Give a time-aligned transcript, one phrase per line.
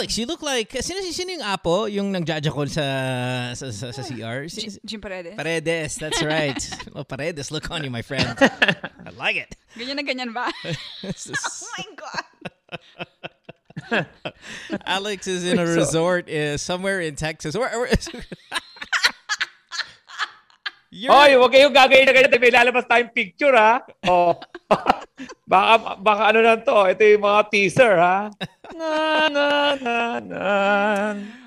[0.00, 4.48] Alex, you look like sino sino yung apo yung nagjajakol sa sa sa, sa CR?
[4.48, 5.36] Jim, Jim Paredes.
[5.36, 6.56] Paredes, that's right.
[6.96, 8.24] oh, Paredes, look on you, my friend.
[8.40, 9.60] I like it.
[9.76, 10.48] Ganyan na ganyan ba?
[11.04, 12.24] oh my God.
[14.88, 17.52] Alex is in a resort uh, somewhere in Texas.
[17.52, 17.92] Where, where
[20.90, 21.14] You're...
[21.14, 22.34] Oy, huwag kayong gagawin na ganyan.
[22.34, 23.78] May lalabas tayong picture, ha?
[24.10, 24.34] Oh.
[25.46, 26.82] baka, baka ano lang to.
[26.82, 28.26] Ito yung mga teaser, ha?
[28.74, 28.90] na,
[29.30, 29.46] na,
[29.78, 30.42] na, na.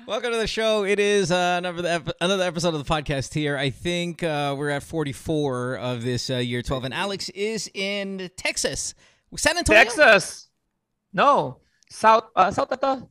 [0.08, 0.88] Welcome to the show.
[0.88, 3.60] It is uh, another, another episode of the podcast here.
[3.60, 6.88] I think uh, we're at 44 of this uh, year 12.
[6.88, 8.94] And Alex is in Texas.
[9.36, 9.76] San Antonio?
[9.76, 10.48] Texas.
[11.12, 11.60] No.
[11.90, 13.10] South, uh, South ito.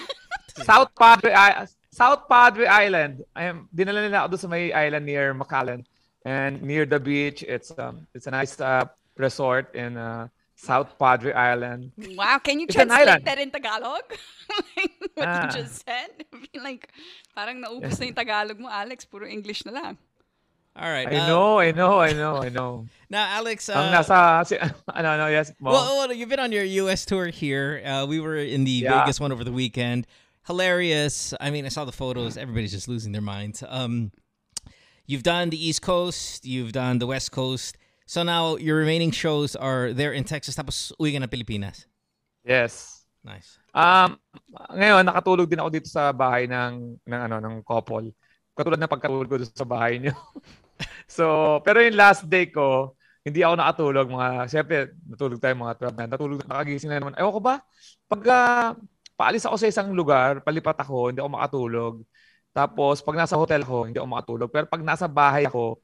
[0.64, 3.26] South Padre, uh, South Padre Island.
[3.34, 5.82] I am dinala nila ako doon sa may island near McAllen
[6.22, 7.42] and near the beach.
[7.42, 8.86] It's um it's a nice uh,
[9.18, 11.90] resort in uh, South Padre Island.
[12.14, 14.06] Wow, can you it's translate that in Tagalog?
[14.78, 15.50] like what ah.
[15.50, 16.22] you just said?
[16.30, 16.86] I mean, like
[17.34, 19.02] parang naupos na yung Tagalog mo, Alex.
[19.02, 19.94] Puro English na lang.
[20.78, 21.10] All right.
[21.10, 22.86] I uh, know, I know, I know, I know.
[23.10, 23.66] Now, Alex.
[23.66, 24.54] Uh, Ang nasa, si,
[24.94, 25.50] ano, no, yes.
[25.58, 27.02] Well, well, you've been on your U.S.
[27.02, 27.82] tour here.
[27.82, 29.02] Uh, we were in the yeah.
[29.02, 30.06] Vegas one over the weekend
[30.48, 31.36] hilarious.
[31.38, 32.40] I mean, I saw the photos.
[32.40, 33.62] Everybody's just losing their minds.
[33.68, 34.10] Um,
[35.04, 36.48] you've done the East Coast.
[36.48, 37.76] You've done the West Coast.
[38.08, 40.56] So now your remaining shows are there in Texas.
[40.56, 41.84] Tapos uwi ka na Pilipinas.
[42.40, 43.04] Yes.
[43.20, 43.60] Nice.
[43.76, 44.16] Um,
[44.72, 48.16] ngayon nakatulog din ako dito sa bahay ng ng ano ng couple.
[48.56, 50.16] Katulad ng pagkatulog ko dito sa bahay niyo.
[51.06, 55.98] so, pero yung last day ko, hindi ako nakatulog mga, syempre, natulog tayo mga 12
[56.00, 56.04] na.
[56.08, 57.14] Natulog, nakagising na naman.
[57.20, 57.54] Ewan ko ba,
[58.08, 58.68] pag uh,
[59.18, 61.94] paalis ako sa isang lugar, palipat ako, hindi ako makatulog.
[62.54, 64.48] Tapos, pag nasa hotel ako, hindi ako makatulog.
[64.54, 65.82] Pero pag nasa bahay ako,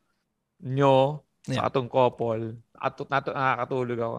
[0.62, 1.66] nyo, yeah.
[1.66, 4.18] sa atong couple, at nato, nakakatulog ako.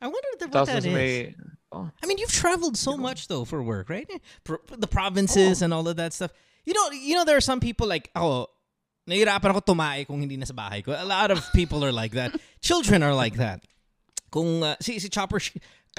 [0.00, 1.58] I wonder what Tapos that may, is.
[1.68, 1.90] Oh.
[2.02, 4.08] I mean, you've traveled so much though for work, right?
[4.72, 5.64] The provinces oh.
[5.68, 6.32] and all of that stuff.
[6.64, 8.46] You know, you know, there are some people like, oh,
[9.08, 10.92] nahirapan ako tumae kung hindi na sa bahay ko.
[10.96, 12.32] A lot of people are like that.
[12.60, 13.64] Children are like that.
[14.30, 15.40] Kung uh, si si Chopper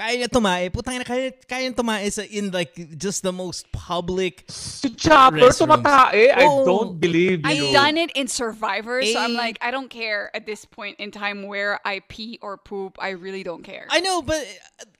[0.00, 0.72] kaya niya tumae.
[0.72, 5.52] Putang ina, kaya, kaya niya tumae sa in like just the most public Si Chopper
[5.52, 6.32] tumatae?
[6.32, 7.68] I oh, don't believe you.
[7.68, 11.10] I've done it in Survivor, so I'm like, I don't care at this point in
[11.10, 12.96] time where I pee or poop.
[12.98, 13.86] I really don't care.
[13.90, 14.40] I know, but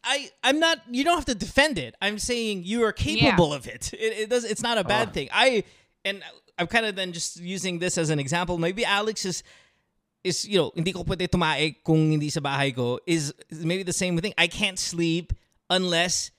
[0.05, 0.85] I I'm not.
[0.91, 1.95] You don't have to defend it.
[2.03, 3.57] I'm saying you are capable yeah.
[3.57, 3.95] of it.
[3.95, 4.45] It, it does.
[4.45, 5.13] It's not a bad uh.
[5.13, 5.29] thing.
[5.33, 5.65] I
[6.05, 6.23] and
[6.59, 8.59] I'm kind of then just using this as an example.
[8.59, 9.43] Maybe Alex is
[10.25, 13.97] is, you know, hindi ko pwede tumae kung hindi sa bahay ko is maybe the
[13.97, 14.35] same thing.
[14.37, 15.33] I can't sleep
[15.69, 16.31] unless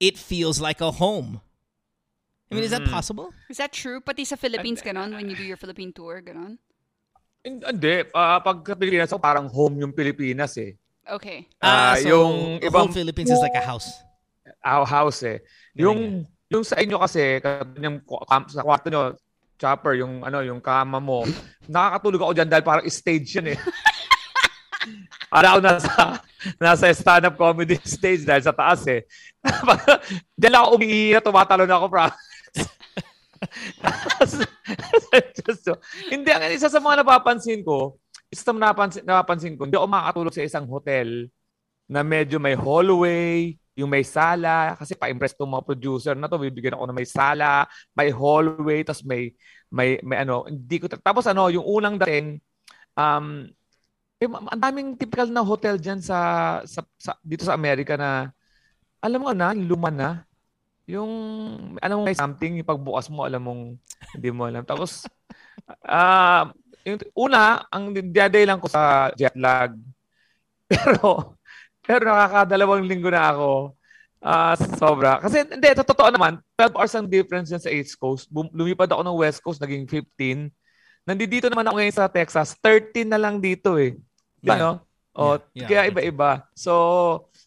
[0.00, 1.40] it feels like a home.
[2.50, 2.64] I mean, mm-hmm.
[2.64, 2.94] is that mm-hmm.
[2.94, 3.28] possible?
[3.50, 4.00] Is that true?
[4.00, 6.58] Pati sa Philippines ganon when you do your Philippine tour, ganon?
[7.42, 8.06] Hindi.
[8.10, 10.78] Uh, pag sa Pilipinas, parang home yung Pilipinas eh.
[11.06, 11.46] Okay.
[11.62, 14.02] Uh, ah, so yung ibang Philippines is like a house.
[14.62, 15.42] Our house eh.
[15.74, 17.42] Yung yung sa inyo kasi,
[17.82, 18.02] yung
[18.50, 19.14] sa kwarto nyo,
[19.56, 21.24] chopper, yung ano, yung kama mo,
[21.66, 23.58] nakakatulog ako diyan dahil parang stage yan eh.
[25.32, 25.92] Para ako nasa,
[26.62, 29.02] nasa stand-up comedy stage dahil sa taas eh.
[30.40, 32.06] Diyan ako umiiyak, tumatalon ako, pra.
[35.42, 35.76] Just so,
[36.08, 37.98] hindi, ang isa sa mga napapansin ko,
[38.30, 41.28] isa sa napapansin, napapansin ko, hindi ako makakatulog sa isang hotel
[41.90, 46.74] na medyo may hallway, yung may sala, kasi pa-impress tong mga producer na to, bibigyan
[46.74, 49.36] ako ng may sala, may hallway, tapos may,
[49.68, 52.40] may, may ano, hindi ko, tapos ano, yung unang dating,
[52.96, 53.44] um,
[54.16, 56.18] eh, ang daming typical na hotel dyan sa,
[56.64, 58.32] sa, sa dito sa Amerika na,
[59.04, 60.24] alam mo na, luma na,
[60.88, 61.12] yung,
[61.76, 63.62] alam mo, may something, yung pagbukas mo, alam mong,
[64.16, 64.64] hindi mo alam.
[64.64, 65.04] Tapos,
[65.84, 66.48] uh,
[66.86, 69.76] yung, una, ang diyaday lang ko sa jet lag.
[70.70, 71.36] Pero,
[71.86, 73.50] pero nakakadalawang linggo na ako.
[74.26, 75.22] Uh, sobra.
[75.22, 78.26] Kasi hindi, totoo naman, 12 hours ang difference yan sa East Coast.
[78.32, 80.50] Lumipad ako ng West Coast, naging 15.
[81.06, 83.94] Nandito naman ako ngayon sa Texas, 13 na lang dito eh.
[84.42, 84.58] Yeah.
[84.58, 84.70] Ano?
[85.14, 85.64] Oh, yeah.
[85.64, 85.68] yeah.
[85.70, 86.42] kaya iba-iba.
[86.58, 86.72] So,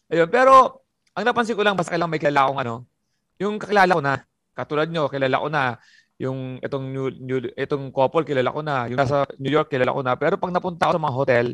[0.08, 0.32] ayun.
[0.32, 0.82] Pero,
[1.12, 2.76] ang napansin ko lang, basta kailangan may kilala akong ano,
[3.44, 4.16] yung kakilala ko na,
[4.56, 5.64] katulad nyo, kilala ko na,
[6.20, 10.04] yung itong new, new itong couple kilala ko na, yung nasa New York kilala ko
[10.04, 10.20] na.
[10.20, 11.46] Pero pag napunta ako sa mga hotel,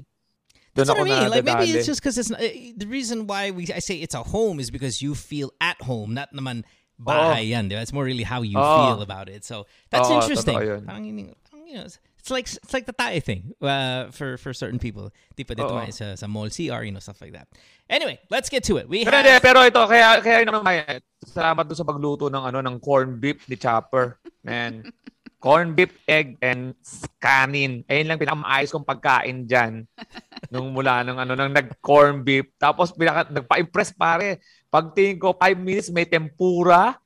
[0.76, 1.30] That's what I mean.
[1.30, 4.14] Like maybe it's just because it's not, eh, the reason why we I say it's
[4.14, 6.14] a home is because you feel at home.
[6.14, 6.64] Not naman
[7.00, 7.70] bahay yan.
[7.70, 8.94] That's more really how you oh.
[8.94, 9.46] feel about it.
[9.46, 10.60] So that's oh, interesting.
[10.60, 11.88] You know,
[12.20, 15.14] it's like it's like the Thai thing uh, for for certain people.
[15.36, 15.90] Di oh.
[15.92, 17.48] sa, sa mall CR, you know, stuff like that.
[17.90, 18.90] Anyway, let's get to it.
[18.90, 19.42] We pero, have...
[19.42, 23.48] pero ito kaya kaya naman may salamat do sa pagluto ng ano ng corn beef
[23.48, 24.18] ni Chopper.
[24.44, 24.90] Man.
[25.38, 26.74] corn beef, egg, and
[27.22, 27.86] kanin.
[27.86, 29.86] Ayun lang pinakamaayos kong pagkain dyan.
[30.54, 32.50] nung mula nung ano, nang nag-corn beef.
[32.58, 34.42] Tapos pinaka, nagpa-impress pare.
[34.70, 36.98] Pagtingin ko, 5 minutes, may tempura,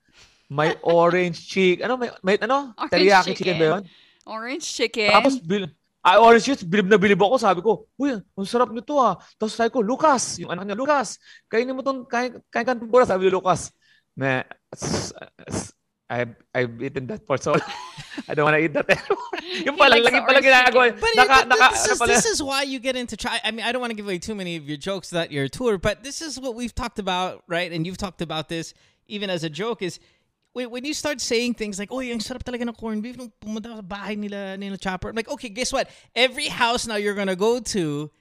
[0.50, 1.86] may orange chicken.
[1.86, 2.74] Ano, may, may ano?
[2.76, 3.38] Orange teriyaki chicken.
[3.38, 3.84] chicken ba yun?
[4.30, 5.12] Orange chicken.
[5.14, 7.36] Tapos, bil, ay, orange juice, bilib na bilib ako.
[7.36, 9.20] Sabi ko, uy, ang sarap nito ah.
[9.36, 11.20] Tapos sabi ko, Lucas, yung anak niya, Lucas,
[11.52, 13.04] kainin mo itong, kain, kain ka tempura.
[13.04, 13.76] Sabi ni Lucas,
[14.16, 14.48] na,
[16.10, 17.62] I've, I've eaten that for so long.
[18.28, 19.18] I don't want to eat that anymore.
[19.66, 21.00] yung pala, lagi pala ginagawa.
[21.00, 23.40] But naka, it, naka, this, is, this is why you get into try.
[23.44, 25.48] I mean, I don't want to give away too many of your jokes that your
[25.48, 27.72] tour, but this is what we've talked about, right?
[27.72, 28.74] And you've talked about this
[29.10, 30.00] even as a joke is
[30.54, 33.76] when you start saying things like, oh, yung sarap talaga ng corned beef nung pumunta
[33.76, 35.10] sa bahay nila, nila Chopper.
[35.10, 35.90] I'm like, okay, guess what?
[36.16, 38.12] Every house now you're gonna go to,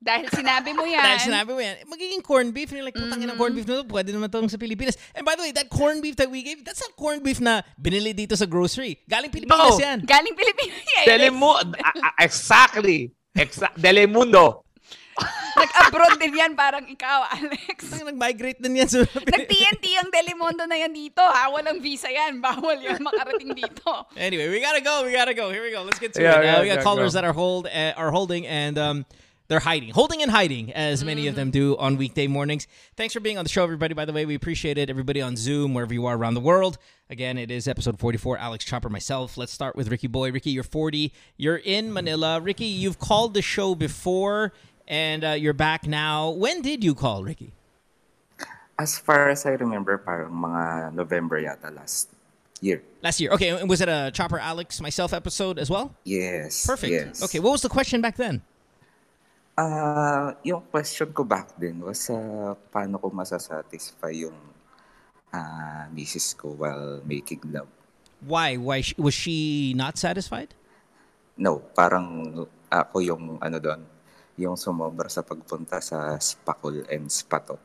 [0.00, 1.04] Dahil sinabi mo yan.
[1.04, 1.84] Dahil sinabi mo yan.
[1.84, 2.72] Magiging corned beef.
[2.72, 3.36] And you're like, putang mm-hmm.
[3.36, 3.84] corned beef na to.
[3.84, 4.96] Pwede naman itong sa Pilipinas.
[5.12, 7.60] And by the way, that corned beef that we gave, that's not corned beef na
[7.76, 8.96] binili dito sa grocery.
[9.04, 9.78] Galing Pilipinas no.
[9.78, 10.00] yan.
[10.08, 11.04] Galing Pilipinas yan.
[11.04, 11.76] Telemundo.
[12.16, 13.12] exactly.
[13.36, 14.64] Exa- Telemundo.
[15.60, 17.92] Nag-abroad din yan, parang ikaw, Alex.
[18.00, 18.88] Nag-migrate din yan.
[18.88, 19.04] Sa...
[19.04, 21.52] Nag-TNT ang Telemundo na yan dito, ha?
[21.52, 22.40] Walang visa yan.
[22.40, 24.08] Bawal yan makarating dito.
[24.16, 25.04] Anyway, we gotta go.
[25.04, 25.52] We gotta go.
[25.52, 25.84] Here we go.
[25.84, 26.44] Let's get to yeah, it.
[26.48, 27.20] Yeah, uh, we got yeah, callers go.
[27.20, 29.04] that are hold uh, are holding and um,
[29.50, 32.68] they're hiding, holding and hiding, as many of them do on weekday mornings.
[32.94, 33.94] Thanks for being on the show, everybody.
[33.94, 34.88] By the way, we appreciate it.
[34.88, 36.78] Everybody on Zoom, wherever you are around the world.
[37.10, 38.38] Again, it is episode 44.
[38.38, 39.36] Alex Chopper, myself.
[39.36, 40.30] Let's start with Ricky Boy.
[40.30, 41.12] Ricky, you're 40.
[41.36, 42.40] You're in Manila.
[42.40, 44.52] Ricky, you've called the show before,
[44.86, 46.30] and uh, you're back now.
[46.30, 47.50] When did you call, Ricky?
[48.78, 52.08] As far as I remember, parang mga November yata last
[52.60, 52.84] year.
[53.02, 53.32] Last year.
[53.32, 55.92] Okay, and was it a Chopper Alex myself episode as well?
[56.04, 56.64] Yes.
[56.64, 56.92] Perfect.
[56.92, 57.24] Yes.
[57.24, 58.42] Okay, what was the question back then?
[59.60, 64.38] Ah, yung question ko back then was, ah, paano ko masa-satisfy yung,
[65.36, 67.68] ah, misis ko while making love.
[68.24, 68.56] Why?
[68.56, 70.56] Why was she not satisfied?
[71.36, 73.84] No, parang ako yung ano doon,
[74.40, 77.60] yung sumobra sa pagpunta sa Spakul and Spatot.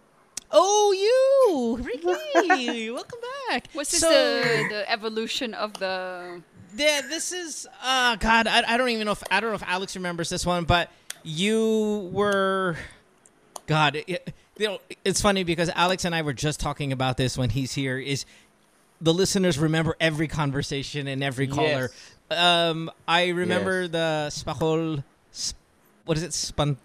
[0.51, 3.67] Oh, you, Ricky, welcome back.
[3.71, 6.39] Was this so, the the evolution of the?
[6.75, 7.67] Yeah, this is.
[7.83, 10.45] Uh, God, I, I don't even know if I don't know if Alex remembers this
[10.45, 10.91] one, but
[11.25, 12.77] you were,
[13.65, 17.37] God, it, you know, it's funny because Alex and I were just talking about this
[17.37, 17.97] when he's here.
[17.97, 18.25] Is
[19.01, 21.89] the listeners remember every conversation and every caller?
[22.29, 22.39] Yes.
[22.39, 23.91] Um, I remember yes.
[23.91, 25.03] the spakol.
[26.05, 26.31] What is it?
[26.31, 26.77] Spant,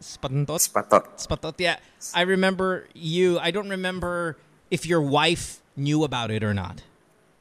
[0.00, 0.46] spantot.
[0.46, 1.26] Spatot.
[1.26, 1.54] Spatot.
[1.58, 1.76] Yeah,
[2.14, 3.38] I remember you.
[3.38, 4.36] I don't remember
[4.70, 6.82] if your wife knew about it or not.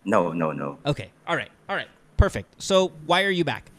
[0.04, 0.80] No, no, no.
[0.86, 1.12] Okay.
[1.28, 1.52] All right.
[1.70, 1.88] All right.
[2.16, 2.62] Perfect.
[2.62, 3.70] So why are you back?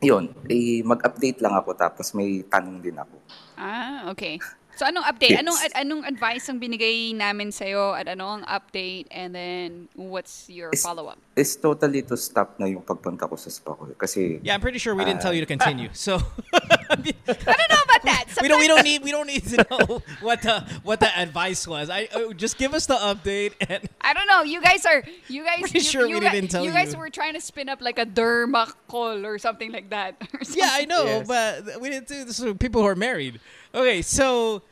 [0.00, 3.16] Yun, eh, mag-update lang ako tapos may tanong din ako.
[3.60, 4.40] Ah, okay.
[4.80, 5.36] So anong update?
[5.36, 5.44] Yes.
[5.44, 10.48] Anong anong advice ang binigay namin sa iyo at anong advice update and then what's
[10.48, 11.20] your it's, follow-up?
[11.36, 14.80] It's totally to stop na yung pagpunta ko sa spa ko kasi Yeah, I'm pretty
[14.80, 15.92] sure we didn't uh, tell you to continue.
[16.00, 16.16] So
[16.70, 18.24] I don't know about that.
[18.40, 21.66] we don't we don't need we don't need to know what the what the advice
[21.66, 21.90] was.
[21.90, 24.42] I uh, just give us the update and I don't know.
[24.42, 26.70] You guys are you guys pretty you, sure you, we didn't tell you.
[26.70, 30.16] You guys were trying to spin up like a derma call or something like that.
[30.42, 30.62] Something.
[30.62, 31.26] Yeah, I know, yes.
[31.26, 33.40] but we didn't do this for people who are married.
[33.74, 34.62] Okay, so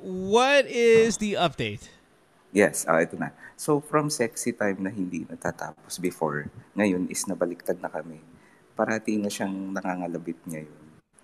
[0.00, 1.88] what is the update?
[2.52, 3.32] Yes, uh, ito na.
[3.56, 8.20] So from sexy time na hindi natatapos before, ngayon is nabaliktad na kami.
[8.76, 10.81] Parati na siyang nangangalabit ngayon.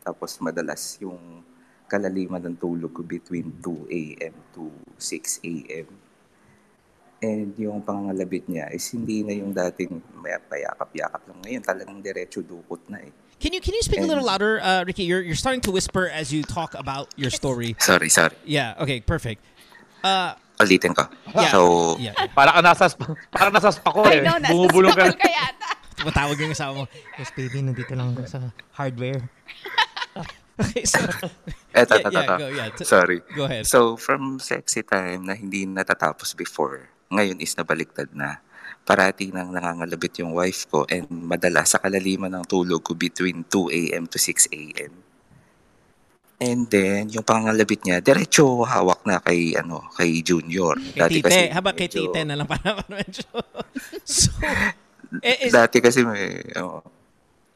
[0.08, 1.44] Tapos madalas yung
[1.84, 4.34] kalaliman ng tulog ko between 2 a.m.
[4.56, 5.88] to 6 a.m.
[7.20, 11.38] And yung pangangalabit niya is hindi na yung dating may payakap-yakap lang.
[11.44, 13.12] Ngayon talagang diretso dukot na eh.
[13.38, 15.04] Can you can you speak and, a little louder, uh, Ricky?
[15.04, 17.76] You're you're starting to whisper as you talk about your story.
[17.78, 18.34] Sorry, sorry.
[18.42, 18.74] Yeah.
[18.82, 18.98] Okay.
[18.98, 19.44] Perfect.
[20.02, 21.06] Uh, Ulitin ko.
[21.38, 22.18] Yeah, so, yeah.
[22.34, 22.90] para ka nasa
[23.30, 24.26] para nasa spa ko eh.
[24.50, 25.14] Bumubulong ka.
[26.02, 26.84] Matawag yung asawa mo.
[27.18, 28.38] Yes, baby, nandito lang ako sa
[28.74, 29.22] hardware.
[30.60, 30.98] Okay, so...
[31.78, 32.68] Eto, yeah, yeah, go, yeah.
[32.82, 33.18] Sorry.
[33.36, 33.64] Go ahead.
[33.68, 38.42] So, from sexy time na hindi natatapos before, ngayon is nabaliktad na
[38.88, 43.92] parati nang nangangalabit yung wife ko and madalas sa kalaliman ng tulog ko between 2
[43.92, 44.04] a.m.
[44.08, 44.92] to 6 a.m.
[46.38, 50.78] And then, yung pangangalabit niya, diretso hawak na kay, ano, kay Junior.
[50.78, 51.26] Kay Dati Tite.
[51.26, 53.26] Kasi Haba kay Tite na lang para medyo.
[54.06, 54.30] so,
[55.26, 56.80] eh, is, Dati kasi may, oh.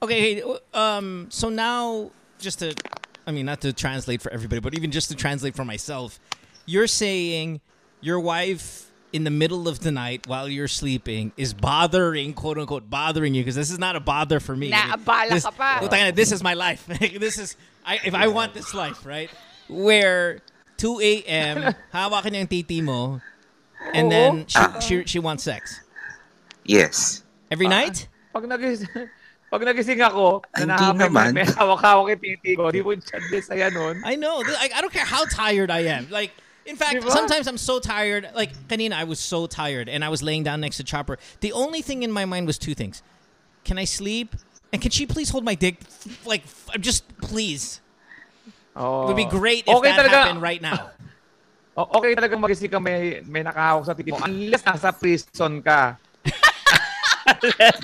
[0.03, 0.43] Okay,
[0.75, 2.11] um, so now,
[2.43, 2.75] just to,
[3.27, 6.21] I mean, not to translate for everybody, but even just to translate for myself,
[6.67, 7.61] you're saying
[8.01, 12.89] your wife in the middle of the night while you're sleeping is bothering, quote unquote,
[12.89, 14.71] bothering you because this is not a bother for me.
[14.71, 16.11] Naabala this, pa.
[16.15, 16.87] This is my life.
[16.87, 19.31] this is, I, if I want this life, right?
[19.69, 20.41] Where
[20.79, 23.21] 2 a.m., hawakan yung titi mo,
[23.93, 25.81] and then she, she, she wants sex.
[26.65, 27.23] Yes.
[27.51, 28.09] Every ah, night?
[28.33, 28.89] Pag nagising,
[29.53, 31.37] pag nagising ako, ah, na naman.
[31.37, 34.01] may, may hawak-hawak yung titi ko, di mo chande saya nun.
[34.01, 34.41] I know.
[34.41, 36.09] I, I don't care how tired I am.
[36.09, 36.33] Like,
[36.65, 37.13] in fact, diba?
[37.13, 38.33] sometimes I'm so tired.
[38.33, 41.21] Like, kanina, I was so tired and I was laying down next to Chopper.
[41.45, 43.03] The only thing in my mind was two things.
[43.69, 44.33] Can I sleep?
[44.73, 45.77] And can she please hold my dick?
[46.25, 47.85] Like, I'm just please.
[48.75, 49.05] Oh.
[49.05, 49.37] It would be oh.
[49.37, 50.33] great if okay that talaga.
[50.33, 50.97] happened right now.
[51.77, 54.21] okay talaga magising ka may, may nakahawak sa titi mo.
[54.25, 56.01] Unless nasa prison ka.
[57.27, 57.79] Unless,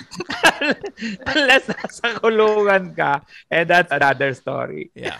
[1.26, 4.90] unless nasa kulungan ka, and that's another story.
[4.94, 5.18] Yeah.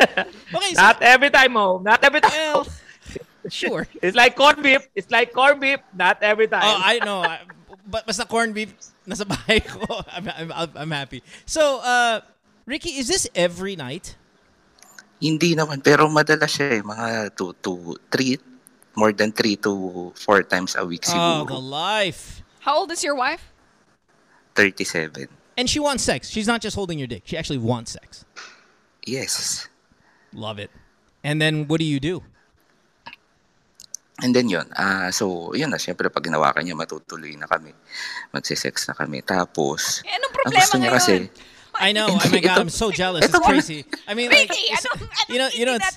[0.54, 1.78] okay, so, not every time, oh.
[1.78, 2.32] Not every time.
[2.32, 2.66] Well,
[3.48, 3.86] sure.
[4.02, 4.88] It's like corn beef.
[4.94, 5.80] It's like corn beef.
[5.92, 6.64] Not every time.
[6.64, 7.24] Oh, I know.
[7.90, 8.70] but basta corn beef,
[9.02, 9.82] nasa bahay ko.
[10.14, 11.26] I'm, I'm, I'm happy.
[11.44, 12.22] So, uh,
[12.64, 14.14] Ricky, is this every night?
[15.20, 16.82] Hindi naman, pero madalas siya eh.
[16.86, 18.38] Mga 2 to 3,
[18.96, 19.72] more than 3 to
[20.16, 21.44] 4 times a week siguro.
[21.44, 22.39] Oh, the life.
[22.60, 23.52] How old is your wife?
[24.54, 25.28] 37.
[25.56, 26.28] And she wants sex.
[26.28, 27.22] She's not just holding your dick.
[27.24, 28.24] She actually wants sex.
[29.06, 29.68] Yes.
[30.32, 30.70] Love it.
[31.24, 32.22] And then what do you do?
[34.22, 37.72] And then yun, uh, so yun na, syempre pag ginawakan niya, matutuloy na kami.
[38.36, 39.24] Magsisex na kami.
[39.24, 41.00] Tapos, eh, anong problema ang gusto niya ngayon?
[41.00, 41.14] kasi,
[41.80, 42.12] I know.
[42.12, 43.24] Oh my god, I'm so jealous.
[43.24, 43.88] It's crazy.
[44.04, 44.52] I mean, like,
[45.28, 45.96] you know, you know, it's,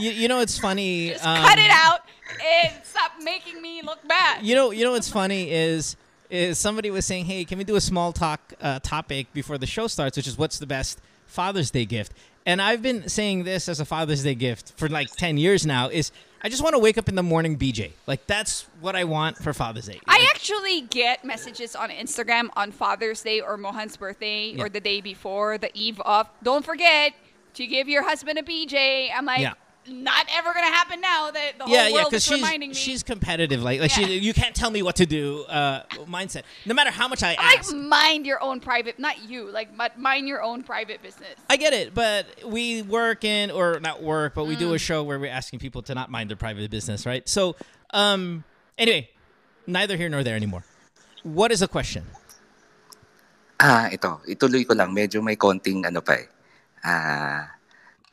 [0.00, 1.10] you, you know, it's funny.
[1.10, 2.00] Just um, cut it out
[2.44, 4.44] and stop making me look bad.
[4.44, 5.96] You know, you know what's funny is
[6.30, 9.66] is somebody was saying, "Hey, can we do a small talk uh, topic before the
[9.66, 12.12] show starts?" Which is, "What's the best Father's Day gift?"
[12.46, 15.88] And I've been saying this as a Father's Day gift for like ten years now.
[15.88, 17.92] Is I just want to wake up in the morning BJ.
[18.06, 20.00] Like that's what I want for Father's Day.
[20.06, 24.62] I actually get messages on Instagram on Father's Day or Mohan's birthday yeah.
[24.62, 26.28] or the day before, the eve of.
[26.42, 27.14] Don't forget
[27.54, 29.08] to give your husband a BJ.
[29.14, 29.54] I'm like, yeah
[29.88, 32.74] not ever gonna happen now that the yeah, whole world yeah, is reminding me.
[32.74, 34.06] She's competitive, like like yeah.
[34.06, 35.44] she, you can't tell me what to do.
[35.44, 36.42] Uh, mindset.
[36.64, 37.72] No matter how much I ask.
[37.72, 39.50] Like mind your own private, not you.
[39.50, 39.68] Like
[39.98, 41.34] mind your own private business.
[41.50, 44.60] I get it, but we work in or not work, but we mm.
[44.60, 44.80] do a mm.
[44.80, 47.28] show where we're asking people to not mind their private business, right?
[47.28, 47.56] So,
[47.90, 48.44] um,
[48.78, 49.10] anyway,
[49.66, 50.64] neither here nor there anymore.
[51.22, 52.04] What is the question?
[53.60, 54.20] Ah, ito.
[54.28, 54.94] Ituloy ko lang.
[54.94, 56.26] Medyo may konting ano pa eh.
[56.84, 57.54] Ah,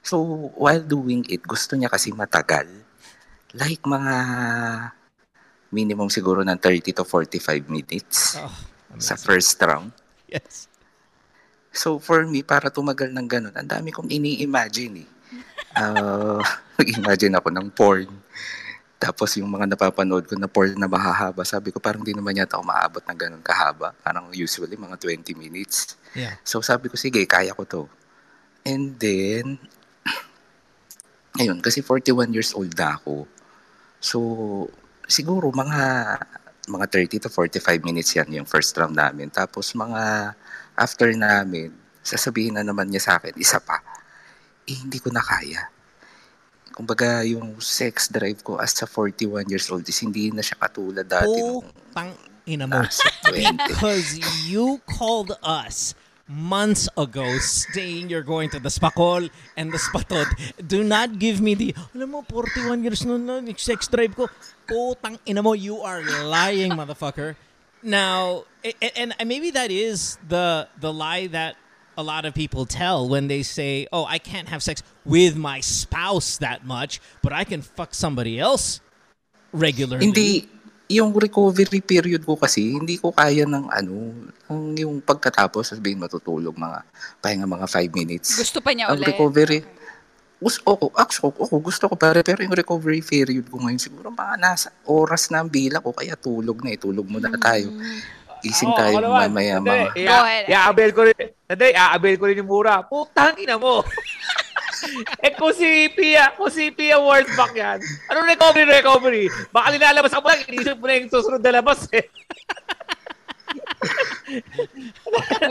[0.02, 0.18] So,
[0.58, 2.66] while doing it, gusto niya kasi matagal.
[3.54, 4.16] Like mga
[5.70, 8.50] minimum siguro ng 30 to 45 minutes oh,
[8.98, 9.94] sa first round.
[10.26, 10.66] Yes.
[11.72, 15.10] So, for me, para tumagal ng ganun, ang dami kong ini-imagine eh.
[15.72, 16.44] Uh,
[17.00, 18.12] imagine ako ng porn.
[19.00, 22.60] Tapos yung mga napapanood ko na porn na mahahaba, sabi ko parang di naman yata
[22.60, 23.96] ako maabot ng ganun kahaba.
[24.04, 25.96] Parang usually mga 20 minutes.
[26.12, 26.36] Yeah.
[26.44, 27.88] So sabi ko, sige, kaya ko to.
[28.66, 29.58] And then,
[31.40, 33.24] Ayun, kasi 41 years old na ako.
[34.04, 34.18] So,
[35.08, 35.80] siguro mga
[36.68, 39.32] mga 30 to 45 minutes yan yung first round namin.
[39.32, 40.36] Tapos mga
[40.76, 41.72] after namin,
[42.04, 43.80] sasabihin na naman niya sa akin, isa pa.
[44.68, 45.72] Eh, hindi ko na kaya.
[46.72, 51.08] Kumbaga, yung sex drive ko as sa 41 years old is hindi na siya katulad
[51.08, 51.40] dati.
[51.42, 51.64] Oh,
[51.96, 52.12] tang
[52.44, 52.84] ina mo.
[53.68, 55.96] Because you called us
[56.32, 60.28] months ago saying you're going to the Spakol and the Spatot.
[60.68, 64.30] Do not give me the, alam mo, 41 years na na, sex drive ko.
[64.68, 67.36] Putang ina mo, you are lying, motherfucker.
[67.84, 68.46] Now,
[68.96, 71.56] and, and maybe that is the the lie that
[71.98, 75.60] a lot of people tell when they say, "Oh, I can't have sex with my
[75.60, 78.80] spouse that much, but I can fuck somebody else
[79.52, 80.50] regularly." Hindi
[80.92, 83.94] yung recovery period ko kasi, hindi ko kaya ng ano,
[84.52, 86.84] ang yung pagkatapos, sabihin matutulog mga,
[87.24, 88.36] pahinga mga 5 minutes.
[88.36, 89.16] Gusto pa niya ang ulit?
[89.16, 89.64] recovery,
[90.42, 94.36] gusto ko, actually, ako, gusto ko pare, pero yung recovery period ko ngayon, siguro mga
[94.42, 97.72] nasa oras na ang bila ko, kaya tulog na eh, tulog muna tayo.
[98.42, 99.94] Gising tayo oh, mamaya mga.
[100.50, 101.14] I-abel ko rin,
[101.46, 102.82] hindi, i-abel ko rin yung mura.
[102.82, 103.86] Putang ina mo.
[105.22, 109.26] Eh kung si Pia, kung si Pia words back yan, anong recovery, recovery?
[109.54, 112.06] Baka nilalabas ako lang, inisip mo na yung susunod na labas eh.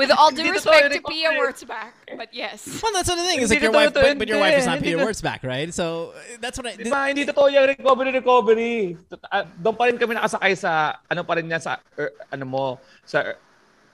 [0.00, 1.30] With all due respect to Pia
[1.66, 2.80] back, but yes.
[2.80, 3.42] Well, that's the thing.
[3.42, 5.72] Is like your wife, but, but your wife is not Pia back, right?
[5.74, 6.76] So that's what I.
[6.80, 8.96] Diba, hindi totoo yung recovery, recovery.
[9.28, 12.64] Ah, doon pa rin kami nakasakay sa ano pa rin yan sa er, ano mo
[13.04, 13.36] sa er,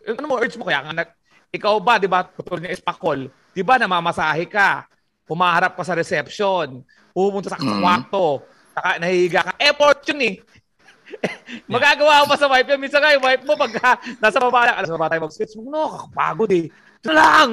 [0.06, 1.10] ano mo urge mo kaya nga
[1.50, 3.30] ikaw ba, 'di ba, putol niya is pakol.
[3.56, 4.84] 'Di ba namamasahe ka?
[5.26, 7.82] Humaharap ka sa reception, pumunta sa mm.
[7.82, 9.52] kwarto, saka nahihiga ka.
[9.58, 10.34] Effort yun eh.
[11.72, 12.80] Magagawa mo pa sa wife yan.
[12.80, 13.72] Minsan nga yung wife mo pag
[14.22, 16.66] nasa baba na, alas baba tayo mag-sketch mo, no, kakapagod eh.
[17.02, 17.48] Ito lang!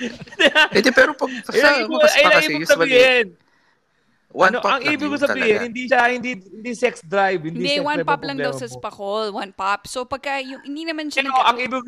[0.74, 3.36] eh, di, pero pag sa, ay, pa kasi usually,
[4.32, 7.44] one ano, pop ang ibig ko sabihin, hindi siya, hindi, hindi sex drive.
[7.44, 9.32] Hindi, hindi sex one drive pop lang daw sa spakol.
[9.36, 9.84] One pop.
[9.84, 11.24] So, pagka yung, hindi naman siya...
[11.28, 11.84] Pero, ang ibig,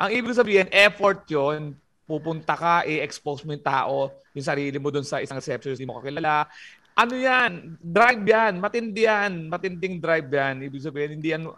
[0.00, 5.04] ang ibig sabihin, effort yon pupunta ka, i-expose mo yung tao, yung sarili mo doon
[5.04, 6.48] sa isang receptionist, hindi mo kakilala.
[6.94, 7.80] Ano yan?
[7.82, 8.52] Drive yan.
[8.62, 9.50] Matindi yan.
[9.50, 10.62] Matinding drive yan.
[10.62, 11.50] Ibig sabihin, hindi yan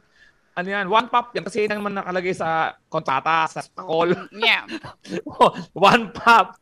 [0.56, 4.16] ano yan, one pop yan kasi yan naman nakalagay sa kontrata, sa call.
[4.32, 4.64] Yeah.
[5.28, 5.52] oh,
[5.92, 6.56] one pop.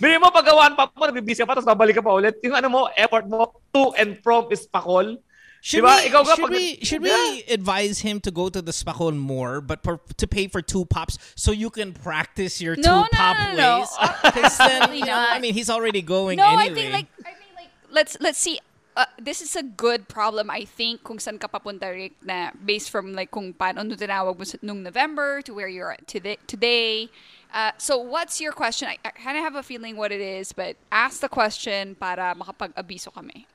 [0.00, 2.40] Bili mo pag one pop mo, nagbibisi ka pa, tapos babalik ka pa ulit.
[2.40, 5.20] Yung ano mo, effort mo, to and from is pakol.
[5.66, 5.98] Should, diba?
[5.98, 7.10] we, Ikaw should, pag, we, should yeah.
[7.10, 10.84] we advise him to go to the Spakol more, but per, to pay for two
[10.84, 13.90] pops so you can practice your no, two no, pop no, no, ways?
[14.22, 16.70] Because then, you know, I mean, he's already going no, anyway.
[16.70, 18.60] I think like, I mean, like, let's let's see
[18.94, 22.94] uh, this is a good problem, I think, kung saan ka papunta, Rick, na based
[22.94, 26.38] from like kung paano nung tinawag mo nung November to where you're at today.
[26.46, 27.10] today.
[27.50, 28.86] Uh, so what's your question?
[28.86, 32.38] I, I kind of have a feeling what it is, but ask the question para
[32.38, 33.50] makapag-abiso kami.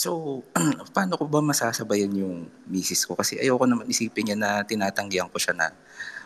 [0.00, 0.40] So,
[0.96, 3.12] paano ko ba masasabayan yung misis ko?
[3.12, 5.68] Kasi ayoko naman isipin niya na tinatanggihan ko siya na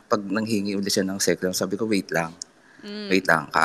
[0.07, 2.31] pag nanghingi ulit siya ng second, sabi ko, wait lang.
[2.87, 3.11] Mm.
[3.11, 3.64] Wait lang, ka,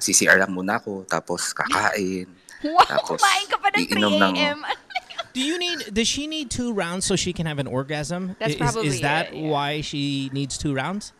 [0.00, 2.24] CCR lang muna ako, tapos kakain.
[2.60, 4.58] Wow, Tapos, kumain ka pa ng 3 a.m.
[5.32, 5.96] Do you need?
[5.96, 8.36] Does she need two rounds so she can have an orgasm?
[8.36, 9.48] That's is, probably is that it, yeah.
[9.48, 11.16] why she needs two rounds?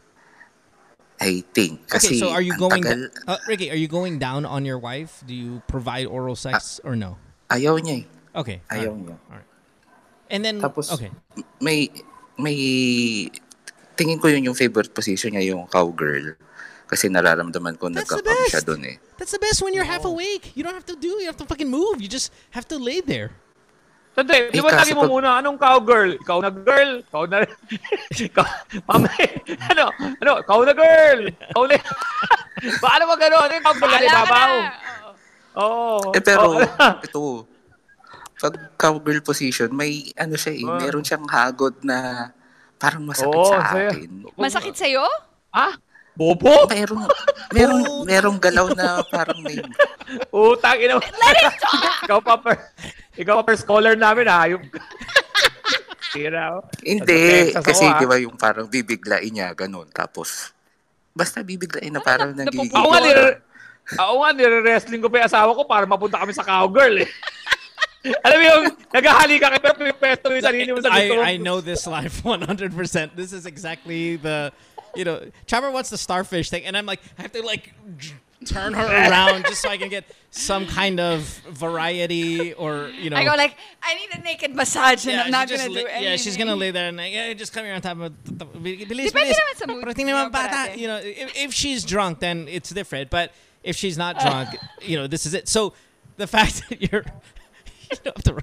[1.17, 1.89] I think.
[1.89, 2.85] Kasi okay, so are you going?
[2.85, 5.25] Uh, Ricky, are you going down on your wife?
[5.25, 7.17] Do you provide oral sex uh, or no?
[7.49, 8.20] Ayaw niya eh.
[8.35, 8.63] Okay.
[8.71, 9.05] Ayaw right.
[9.07, 9.17] niya.
[9.17, 9.49] All right.
[10.31, 11.11] And then Tapos, okay.
[11.59, 11.91] May
[12.39, 12.57] may
[13.99, 16.39] tingin ko yun yung favorite position niya yung cowgirl.
[16.91, 18.97] Kasi nararamdaman ko nagkapag siya doon eh.
[19.15, 20.57] That's the best when you're half awake.
[20.59, 22.03] You don't have to do, you have to fucking move.
[22.03, 23.31] You just have to lay there.
[24.11, 26.19] Sandali, di ba tagi mo muna, anong cowgirl?
[26.19, 26.99] Ikaw na girl?
[27.07, 27.47] Ikaw na...
[28.27, 28.47] ikaw,
[28.91, 29.23] mamay,
[29.71, 29.87] ano?
[30.19, 30.33] Ano?
[30.43, 31.21] Ikaw na girl?
[31.31, 31.75] Ikaw na...
[32.85, 33.39] Paano ba gano'n?
[33.47, 34.53] Ano yung cowgirl na ibabaw?
[35.63, 36.11] Oo.
[36.11, 37.47] Oh, eh pero, oh, ito,
[38.41, 40.81] pag cowgirl position, may ano siya eh, oh.
[40.81, 42.33] meron siyang hagod na
[42.81, 44.09] parang masakit oh, sa akin.
[44.41, 45.05] Masakit sa'yo?
[45.53, 45.77] Ah?
[46.17, 46.65] Bobo?
[46.73, 47.05] Merong,
[47.53, 49.61] merong, merong galaw na parang may...
[50.33, 50.97] Utang ina.
[50.97, 51.85] Let it talk!
[52.09, 52.57] ikaw pa per,
[53.21, 54.49] ikaw pa per scholar namin ha.
[54.49, 54.65] Yung...
[56.11, 56.59] Tira.
[56.59, 56.65] Oh.
[56.83, 57.55] Hindi.
[57.55, 59.87] Kasi di ba yung parang bibiglain niya, ganun.
[59.93, 60.57] Tapos,
[61.13, 62.73] basta bibiglain na parang nagiging...
[62.73, 63.45] Ako nga, nire,
[63.95, 67.09] ako nga, nire-wrestling ko pa yung asawa ko para mapunta kami sa cowgirl eh.
[68.01, 68.65] Alam mo yung
[68.97, 72.73] naghahali ka pero pipesto yung sarili mo sa gusto I, I know this life 100%.
[73.21, 74.53] This is exactly the
[74.95, 77.75] you know, Trevor wants the starfish thing, and I'm like, I have to like
[78.45, 83.17] turn her around just so I can get some kind of variety or you know.
[83.17, 86.03] I go like, I need a naked massage, and yeah, I'm not gonna do anything.
[86.03, 88.13] Yeah, she's gonna lay there and like, yeah, just come here on top of.
[88.25, 89.35] Bilis, bilis.
[89.57, 89.85] sa mood.
[89.85, 90.77] naman.
[90.77, 93.11] You know, if, if she's drunk, then it's different.
[93.11, 93.33] But
[93.63, 94.51] if she's not drunk,
[94.83, 95.49] you know, this is it.
[95.49, 95.75] So
[96.17, 97.05] the fact that you're,
[98.05, 98.43] the,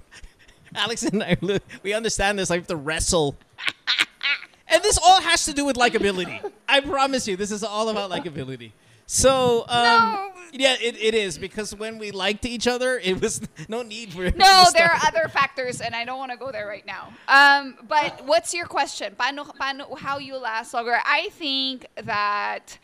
[0.76, 1.38] Alex and I,
[1.84, 2.52] we understand this.
[2.52, 3.36] I have to wrestle
[4.70, 6.40] and this all has to do with likability.
[6.68, 8.72] I promise you, this is all about likability.
[9.10, 10.32] So, um, no.
[10.52, 14.30] yeah, it, it is because when we liked each other, it was no need for.
[14.32, 17.14] No, there are other factors, and I don't want to go there right now.
[17.30, 19.16] Um, but what's your question?
[19.18, 20.98] Paano, paano, how you last longer?
[21.06, 22.78] I think that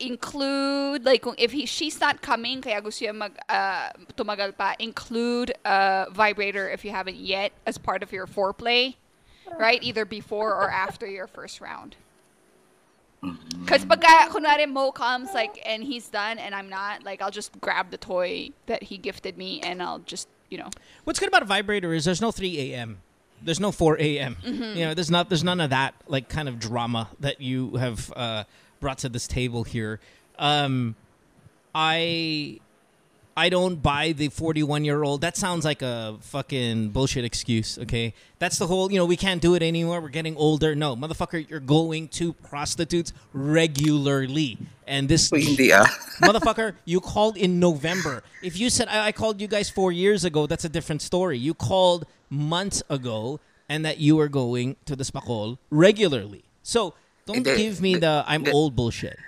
[0.00, 5.52] include like if he she's not coming kaya gusto niya mag uh, tumagal pa include
[5.64, 8.96] a vibrator if you haven't yet as part of your foreplay
[9.58, 9.82] right?
[9.82, 11.96] Either before or after your first round.
[13.20, 17.58] Because pag kunwari Mo comes like and he's done and I'm not, like I'll just
[17.60, 20.70] grab the toy that he gifted me and I'll just you know.
[21.04, 23.02] What's good about a vibrator is there's no 3 a.m.
[23.42, 24.36] There's no 4 a.m.
[24.42, 24.62] Mm-hmm.
[24.78, 28.12] You know, there's not there's none of that like kind of drama that you have
[28.16, 28.44] uh,
[28.80, 30.00] brought to this table here.
[30.38, 30.96] Um,
[31.74, 32.60] I
[33.36, 35.20] I don't buy the 41 year old.
[35.20, 38.12] That sounds like a fucking bullshit excuse, okay?
[38.38, 40.00] That's the whole, you know, we can't do it anymore.
[40.00, 40.74] We're getting older.
[40.74, 44.58] No, motherfucker, you're going to prostitutes regularly.
[44.86, 45.32] And this.
[45.32, 45.84] India.
[46.20, 48.24] motherfucker, you called in November.
[48.42, 51.38] If you said, I-, I called you guys four years ago, that's a different story.
[51.38, 56.44] You called months ago and that you were going to the Spakol regularly.
[56.62, 56.94] So
[57.30, 59.18] don't give me the I'm old bullshit.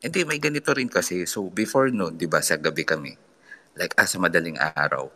[0.00, 1.24] Hindi, may ganito rin kasi.
[1.24, 3.16] So, before noon, di ba, sa gabi kami,
[3.74, 5.08] like, ah, sa madaling araw,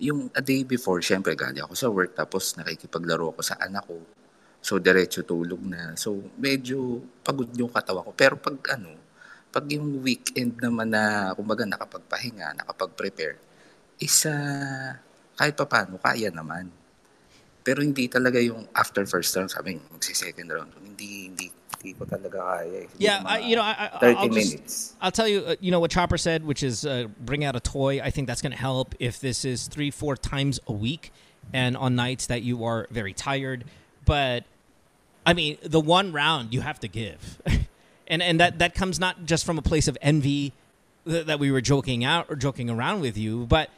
[0.00, 4.00] yung a day before, syempre, gali ako sa work, tapos nakikipaglaro ako sa anak ko.
[4.64, 5.92] So, diretso tulog na.
[5.98, 8.12] So, medyo pagod yung katawan ko.
[8.16, 8.96] Pero pag ano,
[9.50, 13.36] pag yung weekend naman na, kumbaga, nakapagpahinga, nakapag-prepare,
[14.00, 14.32] isa,
[15.36, 16.79] kahit pa paano, kaya naman.
[17.64, 20.72] Pero hindi talaga yung after first round, sabi, magsi-second round.
[20.82, 22.84] Hindi, hindi, Hindi ko talaga kaya.
[22.84, 22.86] Eh.
[22.98, 24.52] Yeah, I, you know, I, I, 30 I'll minutes.
[24.52, 27.56] Just, I'll tell you, uh, you know what Chopper said, which is uh, bring out
[27.56, 28.00] a toy.
[28.02, 31.10] I think that's going to help if this is three, four times a week
[31.52, 33.64] and on nights that you are very tired.
[34.04, 34.44] But
[35.24, 37.40] I mean, the one round you have to give.
[38.06, 40.52] and and that that comes not just from a place of envy
[41.06, 43.70] that we were joking out or joking around with you, but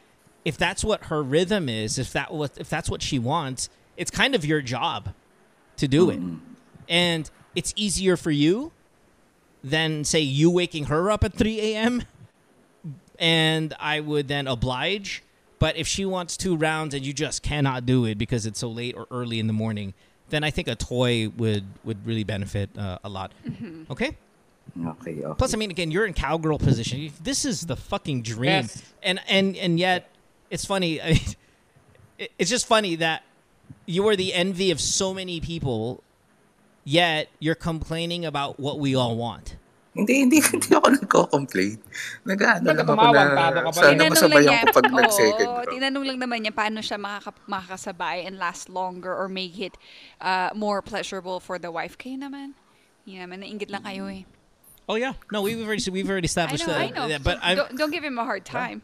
[0.45, 4.11] if that's what her rhythm is, if that what if that's what she wants, it's
[4.11, 5.13] kind of your job
[5.77, 6.19] to do it.
[6.89, 8.71] And it's easier for you
[9.63, 12.03] than say you waking her up at 3 a.m.
[13.17, 15.23] and I would then oblige.
[15.59, 18.67] But if she wants two rounds and you just cannot do it because it's so
[18.67, 19.93] late or early in the morning,
[20.29, 23.31] then I think a toy would would really benefit uh, a lot.
[23.47, 23.91] Mm-hmm.
[23.91, 24.17] Okay.
[24.85, 25.37] Okay, okay.
[25.37, 27.11] Plus, I mean, again, you're in cowgirl position.
[27.21, 28.81] This is the fucking dream, yes.
[29.03, 30.09] and and and yet,
[30.53, 31.01] it's funny.
[31.03, 33.25] I mean, it's just funny that
[33.89, 36.03] you are the envy of so many people,
[36.85, 39.57] yet you're complaining about what we all want.
[39.95, 41.77] Hindi, hindi, hindi ako nagko-complain.
[42.25, 45.69] Nag-ano lang ako na sana masabayan ko pag nag-second round.
[45.69, 49.77] Tinanong lang naman niya paano siya makaka- makakasabay and last longer or make it
[50.21, 51.97] uh, more pleasurable for the wife.
[51.97, 52.57] Kayo naman.
[53.05, 54.25] Hindi naman, nainggit lang kayo eh.
[54.89, 57.07] Oh yeah, no, we've already we've already established I know, that.
[57.07, 57.19] I know.
[57.23, 58.83] But don't, don't, give him a hard time.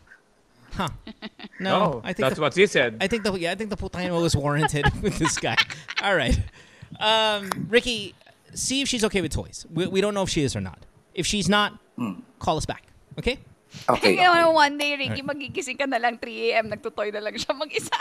[0.74, 0.90] Huh?
[1.60, 2.96] No, no I think that's the, what she said.
[3.02, 5.58] I think the yeah, I think the putana was warranted with this guy.
[6.02, 6.40] All right,
[7.02, 8.16] um, Ricky,
[8.54, 9.66] see if she's okay with toys.
[9.68, 10.86] We, we don't know if she is or not.
[11.14, 12.22] If she's not, mm.
[12.40, 12.84] call us back.
[13.20, 13.40] Okay.
[13.90, 14.16] Okay.
[14.16, 14.40] okay.
[14.40, 15.36] You one day, Ricky, right.
[15.36, 16.72] magigising ka na lang 3 a.m.
[16.72, 17.92] Nagtutoy na lang siya mag-isa.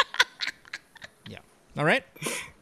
[1.29, 1.43] yeah.
[1.77, 2.05] All right.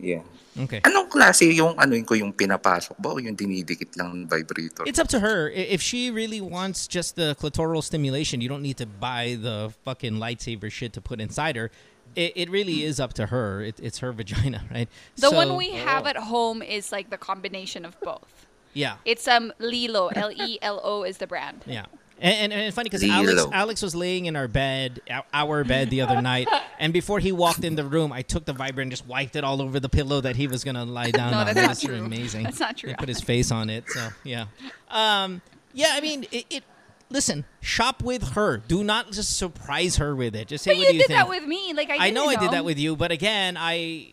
[0.00, 0.22] Yeah.
[0.58, 0.80] Okay.
[0.82, 4.82] Anong klase yung ano ko yung pinapasok ba o yung dinidikit lang vibrator?
[4.86, 5.48] It's up to her.
[5.50, 10.18] If she really wants just the clitoral stimulation, you don't need to buy the fucking
[10.18, 11.70] lightsaber shit to put inside her.
[12.16, 13.62] It, it really is up to her.
[13.62, 14.88] It, it's her vagina, right?
[15.16, 18.46] The so, one we have at home is like the combination of both.
[18.74, 18.96] Yeah.
[19.04, 20.10] It's um Lelo.
[20.14, 21.62] L E L O is the brand.
[21.66, 21.86] Yeah.
[22.20, 25.00] And, and, and funny because Alex Alex was laying in our bed,
[25.32, 28.52] our bed the other night, and before he walked in the room, I took the
[28.52, 31.30] vibrator and just wiped it all over the pillow that he was gonna lie down
[31.30, 31.46] no, on.
[31.46, 32.04] That's that not true.
[32.04, 32.44] amazing.
[32.44, 32.90] That's not true.
[32.90, 34.46] He put his face on it, so yeah.
[34.90, 35.40] Um,
[35.72, 36.64] yeah, I mean, it, it
[37.08, 38.58] listen, shop with her.
[38.58, 40.48] Do not just surprise her with it.
[40.48, 41.72] Just say, but "What you do you did think?" that with me.
[41.72, 44.08] Like I, I know, know I did that with you, but again, I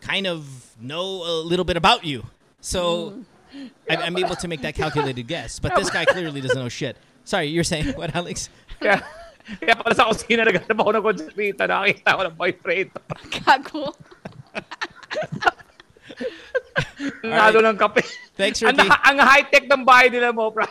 [0.00, 2.24] kind of know a little bit about you,
[2.60, 3.22] so
[3.54, 3.70] mm.
[3.88, 5.60] I, I'm able to make that calculated guess.
[5.60, 6.96] But this guy clearly doesn't know shit.
[7.24, 8.50] Sorry, you're saying what, Alex?
[8.82, 9.02] Kaya,
[9.62, 13.02] kaya pala sa kusina naghanap ako ng conservita, nakakita ko ng vibrator.
[13.30, 13.84] Gago.
[17.22, 17.66] Nalo right.
[17.70, 18.02] ng kape.
[18.34, 18.82] Thanks, Ricky.
[18.82, 20.66] Ang, ang high-tech ng bahay nila mo, bro.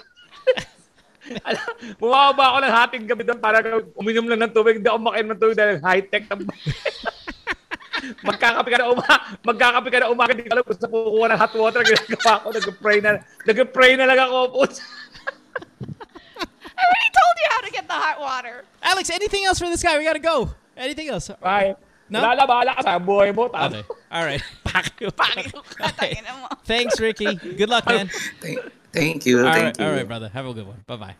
[2.01, 3.63] Bumaba ako ng hating gabi doon para
[3.95, 4.81] uminom lang ng tubig.
[4.81, 6.63] Hindi ako makain ng tubig dahil high-tech ng bahay.
[8.27, 9.05] magkakape ka na uma,
[9.45, 12.97] magkakape ka na umaga, hindi ka alam sa kukuha ng hot water, ginagawa ko, nag-pray
[12.97, 13.11] na,
[13.45, 14.61] nag-pray na lang ako po.
[16.81, 18.65] I already told you how to get the hot water.
[18.81, 19.97] Alex, anything else for this guy?
[19.97, 20.49] We gotta go.
[20.75, 21.29] Anything else?
[21.41, 21.75] Bye.
[22.09, 22.25] No?
[22.25, 23.47] Wala bahala ka sa buhay mo.
[23.47, 23.85] Okay.
[24.11, 24.43] All right.
[24.65, 25.13] Pakyo.
[25.13, 26.19] Pakyo okay.
[26.65, 27.35] Thanks, Ricky.
[27.35, 28.09] Good luck, man.
[28.41, 28.59] Thank,
[28.91, 29.45] thank you.
[29.45, 29.85] All thank right, you.
[29.85, 30.27] All right, brother.
[30.33, 30.83] Have a good one.
[30.87, 31.15] Bye-bye.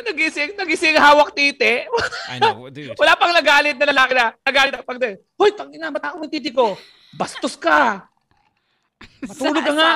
[0.00, 1.84] na nagising, nagising hawak titi.
[2.28, 2.96] I know, dude.
[2.96, 4.32] Wala pang nagalit na lalaki na.
[4.40, 5.14] Nagalit na pag din.
[5.36, 6.74] Hoy, tangina, mata ako ng titi ko.
[7.12, 8.08] Bastos ka.
[9.28, 9.92] Matulog ka nga.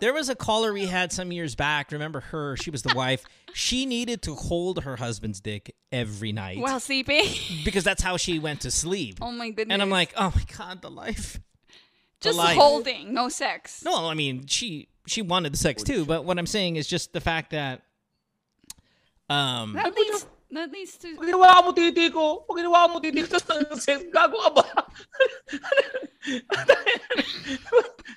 [0.00, 1.92] There was a caller we had some years back.
[1.92, 2.56] Remember her?
[2.56, 3.24] She was the wife.
[3.52, 7.26] She needed to hold her husband's dick every night while sleeping
[7.64, 9.18] because that's how she went to sleep.
[9.20, 9.74] Oh my goodness!
[9.74, 11.40] And I'm like, oh my god, the life.
[12.20, 12.56] The just life.
[12.56, 13.82] holding, no sex.
[13.84, 17.12] No, I mean she she wanted the sex too, but what I'm saying is just
[17.12, 17.82] the fact that
[19.28, 21.14] um at least That needs to...
[21.14, 24.66] Pag ginawa mo titi ko, pag ginawa mo titi ko, tapos gago ka ba?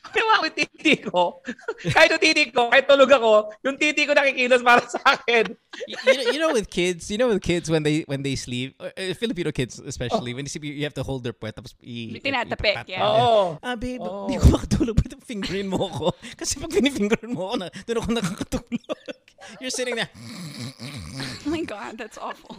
[0.01, 1.45] pag ginawa mo titi ko,
[1.93, 5.53] kahit yung titi ko, kahit tulog ako, yung titi ko nakikilos para sa akin.
[5.85, 8.33] you, you, know, you know with kids, you know with kids when they when they
[8.33, 10.35] sleep, uh, Filipino kids especially, oh.
[10.35, 12.17] when they sleep, you have to hold their puwet tapos i...
[12.17, 13.05] Tinatapik, yeah.
[13.05, 13.61] Oo.
[13.61, 14.25] Ah, babe, oh.
[14.25, 14.97] di ko makatulog.
[14.97, 16.11] Ba't fingerin mo ako?
[16.39, 18.97] Kasi pag pinifingerin mo ako, na, doon ako nakakatulog.
[19.61, 20.11] You're sitting there.
[20.15, 22.55] oh my God, that's awful.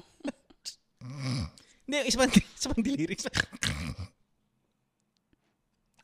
[1.84, 3.24] Hindi, isa pang, isa pang delirious.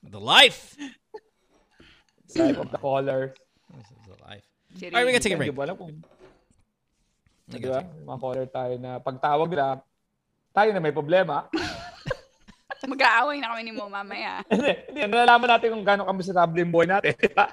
[0.04, 0.76] the life.
[2.36, 3.36] Life of the caller.
[3.76, 4.46] This is the life.
[4.90, 5.52] All right, we gotta take a break.
[5.52, 5.92] Hindi alam kung...
[7.50, 7.82] Diba?
[7.82, 9.82] Mga caller tayo na pagtawag nila,
[10.54, 11.50] tayo na may problema.
[12.90, 14.40] Mag-aaway na kami ni Mo mamaya.
[14.52, 15.00] hindi, hindi.
[15.04, 17.12] Nalalaman natin kung gano'ng kamisarable yung buhay natin.
[17.18, 17.46] Diba?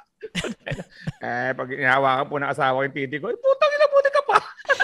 [1.25, 4.37] eh, pag inahawakan po ng asawa yung titi ko, eh, putang ina, puti ka pa.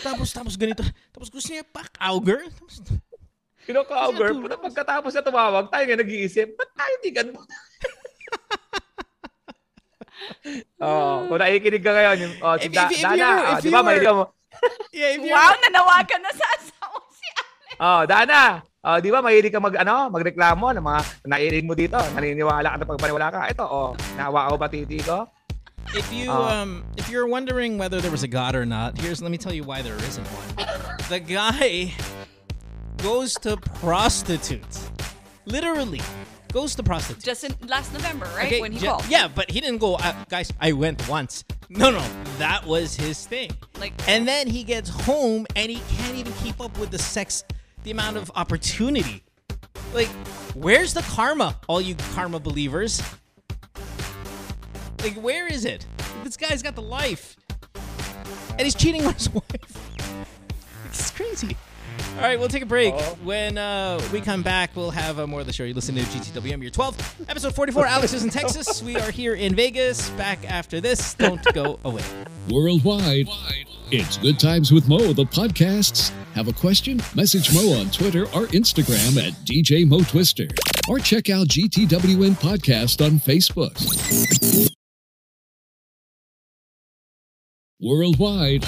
[0.03, 0.83] Tapos, tapos ganito.
[1.15, 2.51] Tapos gusto niya pa, cowgirl.
[2.51, 2.75] Tapos,
[3.65, 4.35] you know, cowgirl.
[4.59, 7.39] Pagkatapos na tumawag, tayo nga nag-iisip, ba't tayo di ganun?
[10.83, 13.69] oh, kung nakikinig ka ngayon, yung, oh, si if, da- if, if Dana, oh, di
[13.71, 14.25] ba, may mo.
[14.95, 17.79] yeah, wow, nanawagan na sa asawa si Alex.
[17.79, 21.97] Oh, Dana, oh, di ba, mahilig ka mag, ano, magreklamo ng mga naiinig mo dito.
[22.13, 23.41] Naniniwala ka na pagpaniwala ka.
[23.49, 23.89] Ito, oh,
[24.19, 25.25] nawa ako patiti ko.
[25.95, 29.21] If you uh, um if you're wondering whether there was a god or not, here's
[29.21, 30.67] let me tell you why there isn't one.
[31.09, 31.93] The guy
[32.97, 34.89] goes to prostitutes.
[35.45, 36.01] Literally
[36.53, 37.25] goes to prostitutes.
[37.25, 38.47] Just in last November, right?
[38.47, 39.05] Okay, when he called.
[39.09, 41.43] Yeah, but he didn't go, uh, guys, I went once.
[41.69, 42.05] No, no,
[42.37, 43.51] that was his thing.
[43.79, 47.43] Like, and then he gets home and he can't even keep up with the sex,
[47.83, 49.23] the amount of opportunity.
[49.93, 50.09] Like,
[50.53, 53.01] where's the karma, all you karma believers?
[55.03, 55.85] Like, where is it?
[56.23, 57.35] This guy's got the life.
[58.51, 60.15] And he's cheating on his wife.
[60.85, 61.57] It's crazy.
[62.15, 62.93] All right, we'll take a break.
[62.95, 63.17] Oh.
[63.21, 65.65] When uh, we come back, we'll have uh, more of the show.
[65.65, 67.85] You listen to GTWM, your 12, episode 44.
[67.87, 68.81] Alex is in Texas.
[68.81, 70.09] We are here in Vegas.
[70.11, 71.15] Back after this.
[71.15, 72.03] Don't go away.
[72.49, 73.27] Worldwide,
[73.91, 76.11] it's Good Times with Mo, the podcasts.
[76.33, 77.01] Have a question?
[77.13, 80.47] Message Mo on Twitter or Instagram at DJ Mo Twister.
[80.87, 84.72] Or check out GTWM Podcast on Facebook.
[87.83, 88.65] Worldwide,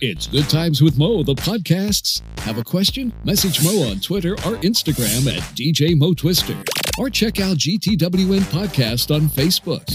[0.00, 2.22] it's Good Times with Mo, the podcasts.
[2.40, 3.12] Have a question?
[3.22, 6.56] Message Mo on Twitter or Instagram at DJ Mo Twister.
[6.98, 9.86] Or check out GTWM Podcast on Facebook.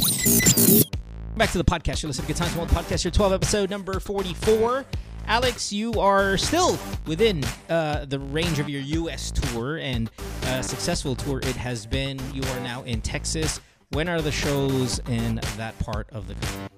[1.36, 2.04] Back to the podcast.
[2.04, 4.86] You're listening to Good Times with Mo, podcast, your 12 episode number 44.
[5.28, 9.30] Alex, you are still within uh, the range of your U.S.
[9.32, 10.10] tour and
[10.44, 12.18] uh, successful tour it has been.
[12.34, 13.60] You are now in Texas.
[13.90, 16.70] When are the shows in that part of the country?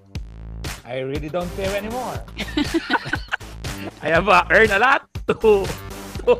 [0.85, 2.21] I really don't care anymore.
[4.05, 5.33] I have uh, earned a lot to.
[5.33, 6.37] to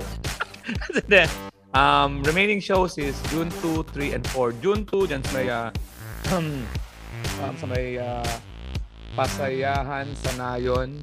[1.73, 4.53] um, remaining shows is June 2, 3, and 4.
[4.61, 5.69] June 2, dyan sa may, uh,
[6.37, 8.25] um, sa may uh,
[9.17, 10.93] Pasayahan sa Nayon,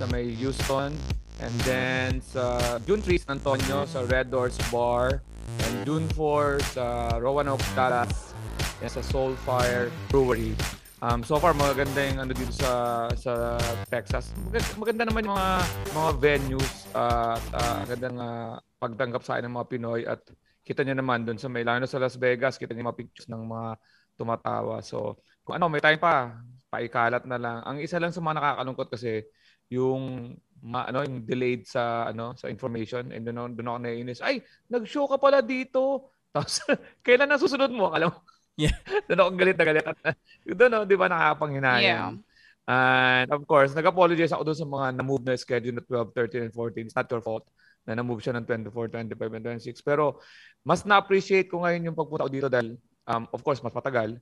[0.00, 0.96] sa may Houston.
[1.40, 5.20] And then sa June 3, San Antonio, sa Red Doors Bar.
[5.68, 6.84] And June 4, sa
[7.20, 8.32] Roanoke, Dallas,
[8.80, 10.56] and sa Soulfire Brewery.
[11.00, 13.56] Um, so far maganda yung ano dito sa sa
[13.88, 14.36] Texas.
[14.36, 15.50] Maganda, maganda naman yung mga
[15.96, 20.20] mga venues at uh, magandang uh, pagtanggap sa ng mga Pinoy at
[20.60, 23.80] kita niyo naman doon sa may sa Las Vegas, kita niyo mga pictures ng mga
[24.20, 24.84] tumatawa.
[24.84, 26.36] So, kung ano, may time pa,
[26.68, 27.64] paikalat na lang.
[27.64, 29.24] Ang isa lang sa mga nakakalungkot kasi
[29.72, 34.20] yung ma, ano yung delayed sa ano sa information and doon doon ako naiinis.
[34.20, 36.12] Ay, nag-show ka pala dito.
[36.36, 36.60] Tapos
[37.02, 37.88] kailan na susunod mo?
[37.90, 38.20] Alam mo?
[38.60, 38.76] Yeah.
[39.08, 39.84] Doon ako galit na galit.
[40.60, 42.20] doon, no, di ba, nakakapanghinayang.
[42.20, 42.28] Yeah.
[42.70, 46.54] And of course, nag-apologize ako doon sa mga na-move na schedule na 12, 13, and
[46.54, 46.86] 14.
[46.86, 47.48] It's not your fault
[47.88, 49.82] na na-move siya ng 24, 25, and 26.
[49.82, 50.20] Pero
[50.62, 52.76] mas na-appreciate ko ngayon yung pagpunta ko dito dahil,
[53.08, 54.20] um, of course, mas matagal.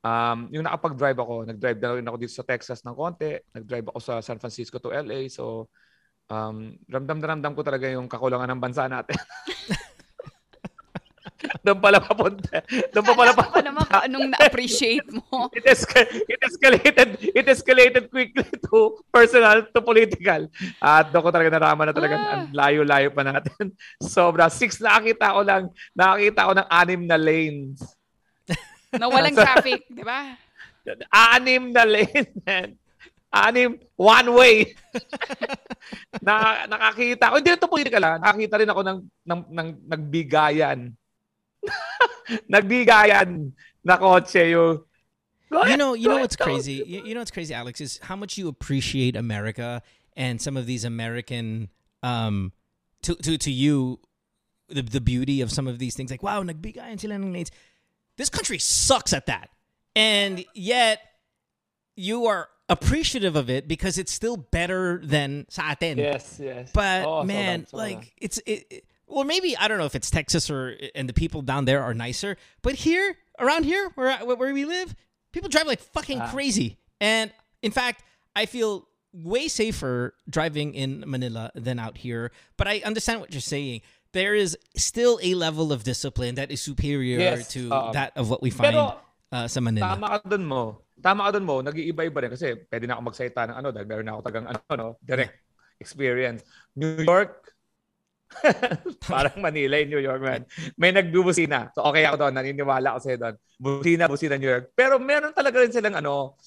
[0.00, 3.42] Um, yung nakapag-drive ako, nag-drive na rin ako dito sa Texas ng konti.
[3.56, 5.26] Nag-drive ako sa San Francisco to LA.
[5.26, 5.66] So,
[6.30, 9.18] um, ramdam na ramdam ko talaga yung kakulangan ng bansa natin.
[11.64, 12.60] Doon pala papunta.
[12.92, 13.64] Doon pa pala papunta.
[13.64, 15.48] naman kung anong na-appreciate mo.
[15.56, 20.48] it, esca- it escalated it escalated quickly to personal to political.
[20.80, 22.32] At doon ko talaga naraman na talaga ah.
[22.36, 23.72] ang layo-layo pa natin.
[24.14, 24.52] Sobra.
[24.52, 25.64] Six nakakita ko lang,
[25.96, 27.80] nakakita ko ng anim na lanes.
[28.92, 30.36] na walang traffic, di ba?
[31.08, 32.76] Anim na lane, man.
[33.30, 34.74] Anim, one way.
[36.18, 40.90] na, nakakita ko, hindi ito political ha, nakakita rin ako ng, ng, ng nagbigayan
[42.52, 43.52] Nagbigayan
[43.84, 44.84] na kotse yung
[45.50, 46.84] you know, you know what's crazy?
[46.86, 49.82] You, you know what's crazy, Alex, is how much you appreciate America
[50.16, 51.68] and some of these American
[52.02, 52.52] um
[53.02, 53.98] to to to you
[54.68, 57.50] the the beauty of some of these things like wow, nagbigayan sila ng lanes.
[58.16, 59.50] This country sucks at that.
[59.96, 61.00] And yet
[61.96, 65.98] you are appreciative of it because it's still better than sa atin.
[65.98, 66.70] Yes, yes.
[66.72, 70.10] But oh, man, so like it's it, it well, maybe I don't know if it's
[70.10, 74.54] Texas or and the people down there are nicer, but here around here where where
[74.54, 74.94] we live,
[75.32, 76.30] people drive like fucking uh.
[76.30, 76.78] crazy.
[77.00, 78.04] And in fact,
[78.36, 82.30] I feel way safer driving in Manila than out here.
[82.56, 83.82] But I understand what you're saying.
[84.12, 88.28] There is still a level of discipline that is superior yes, to uh, that of
[88.28, 88.98] what we find pero,
[89.30, 89.94] uh, sa Manila.
[89.94, 90.82] Tama ka dun mo.
[90.98, 91.62] Tama ka dun mo.
[91.62, 94.60] Nag-iiba-iba rin kasi pwede na ako magsalita ng ano dahil meron na ako tagang ano,
[94.74, 95.38] no, direct
[95.78, 96.42] experience.
[96.74, 97.54] New York,
[99.10, 100.46] Parang Manila in New York, man.
[100.78, 101.74] May nagbubusina.
[101.74, 102.34] So okay ako doon.
[102.34, 103.34] Naniniwala ako sa'yo doon.
[103.60, 104.72] Busina, busina New York.
[104.72, 106.38] Pero meron talaga rin silang ano,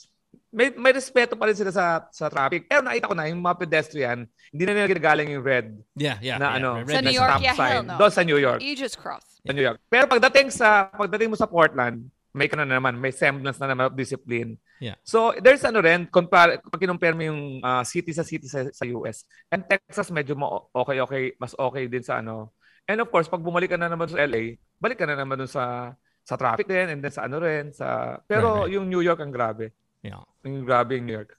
[0.54, 2.70] may, may respeto pa rin sila sa sa traffic.
[2.70, 5.68] Pero nakita ko na yung mga pedestrian, hindi na nila ginagaling yung red.
[5.98, 6.38] Yeah, yeah.
[6.38, 7.72] Na yeah, ano, red, sa New York, yeah, sign.
[7.74, 7.98] hell no.
[7.98, 8.60] Doon sa New York.
[8.62, 9.26] You just cross.
[9.44, 9.82] Sa New York.
[9.90, 13.94] Pero pagdating sa pagdating mo sa Portland, may ano na naman, may semblance na naman
[13.94, 14.58] of discipline.
[14.82, 14.98] Yeah.
[15.06, 18.84] So, there's ano rin, compare, pag kinumpare mo yung uh, city sa city sa, sa
[18.98, 22.58] US, and Texas medyo mo okay, okay, mas okay din sa ano.
[22.90, 25.48] And of course, pag bumalik ka na naman sa LA, balik ka na naman dun
[25.48, 25.94] sa
[26.24, 28.74] sa traffic din and then sa ano rin, sa pero right, right.
[28.76, 29.72] yung New York ang grabe.
[30.02, 30.26] Yeah.
[30.44, 31.38] Yung grabe yung New York.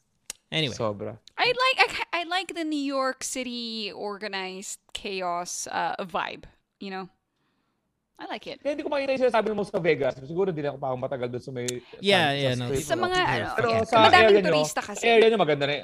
[0.54, 0.78] Anyway.
[0.78, 1.18] Sobra.
[1.34, 6.46] I like I, I like the New York City organized chaos uh, vibe,
[6.78, 7.10] you know.
[8.14, 8.62] I like it.
[8.62, 10.14] Kaya hindi ko makita yung sinasabi mo sa Vegas.
[10.22, 11.66] Siguro din ako pa matagal doon sa may...
[11.98, 12.54] Yeah, sa, yeah.
[12.54, 12.66] Sa, no.
[12.78, 13.82] sa mga, ano, Pero yeah.
[13.82, 15.04] sa madaming area turista nyo, kasi.
[15.10, 15.74] area nyo maganda na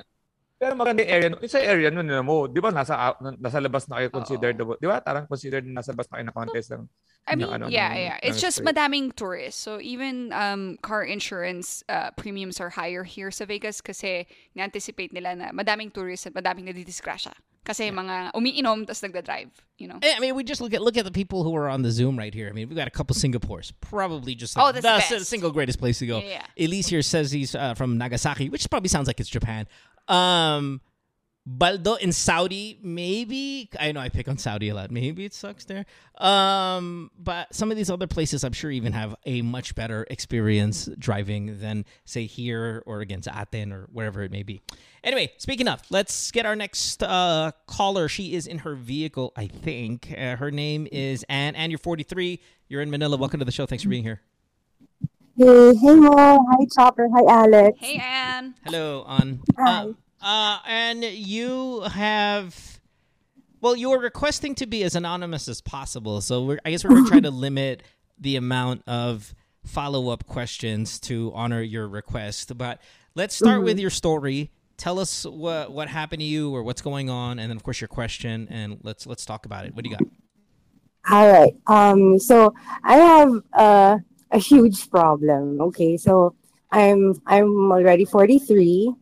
[0.61, 3.99] Pero maganda yung area, sa area nyo nila mo, di ba nasa, nasa labas na
[3.99, 5.03] kayo considered, di ba?
[5.03, 6.85] Tarang considered na nasa labas na kayo na contest ng,
[7.31, 8.19] I mean, ano, yeah, ng, yeah.
[8.23, 9.63] It's just madaming tourists.
[9.63, 15.37] So even um, car insurance uh, premiums are higher here sa Vegas kasi na-anticipate nila
[15.37, 17.33] na madaming tourists at madaming nadidisgrasya.
[17.63, 17.93] Kasi yeah.
[17.93, 20.01] mga umiinom tapos nagda-drive, you know.
[20.03, 22.19] I mean, we just look at look at the people who are on the Zoom
[22.19, 22.49] right here.
[22.49, 25.79] I mean, we've got a couple Singapores, probably just like, oh, the, the single greatest
[25.79, 26.19] place to go.
[26.19, 26.65] Yeah, yeah.
[26.67, 29.69] Elise here says he's uh, from Nagasaki, which probably sounds like it's Japan.
[30.09, 30.81] Um,
[31.47, 34.91] Baldo in Saudi, maybe I know I pick on Saudi a lot.
[34.91, 35.87] Maybe it sucks there.
[36.19, 40.89] Um, but some of these other places, I'm sure, even have a much better experience
[40.99, 44.61] driving than say here or against Aten or wherever it may be.
[45.03, 48.07] Anyway, speaking of, let's get our next uh, caller.
[48.07, 50.15] She is in her vehicle, I think.
[50.17, 51.57] Uh, her name is Anne.
[51.57, 52.39] Anne, you're 43.
[52.69, 53.17] You're in Manila.
[53.17, 53.65] Welcome to the show.
[53.65, 54.21] Thanks for being here.
[55.39, 56.45] Hey, hey Mo.
[56.51, 57.09] Hi Chopper.
[57.15, 57.79] Hi Alex.
[57.81, 58.55] Hey Anne.
[58.63, 59.41] Hello, Anne.
[59.59, 59.85] Hi.
[59.85, 62.81] Uh, uh, and you have,
[63.61, 66.21] well, you were requesting to be as anonymous as possible.
[66.21, 67.83] So I guess we're going to try to limit
[68.19, 72.57] the amount of follow up questions to honor your request.
[72.57, 72.81] But
[73.15, 73.65] let's start mm-hmm.
[73.65, 74.51] with your story.
[74.77, 77.81] Tell us what what happened to you or what's going on, and then of course
[77.81, 79.75] your question, and let's let's talk about it.
[79.75, 80.09] What do you got?
[81.11, 81.55] All right.
[81.67, 82.19] Um.
[82.19, 83.99] So I have uh,
[84.31, 85.61] a huge problem.
[85.61, 85.99] Okay.
[85.99, 86.35] So
[86.73, 88.95] I'm I'm already 43.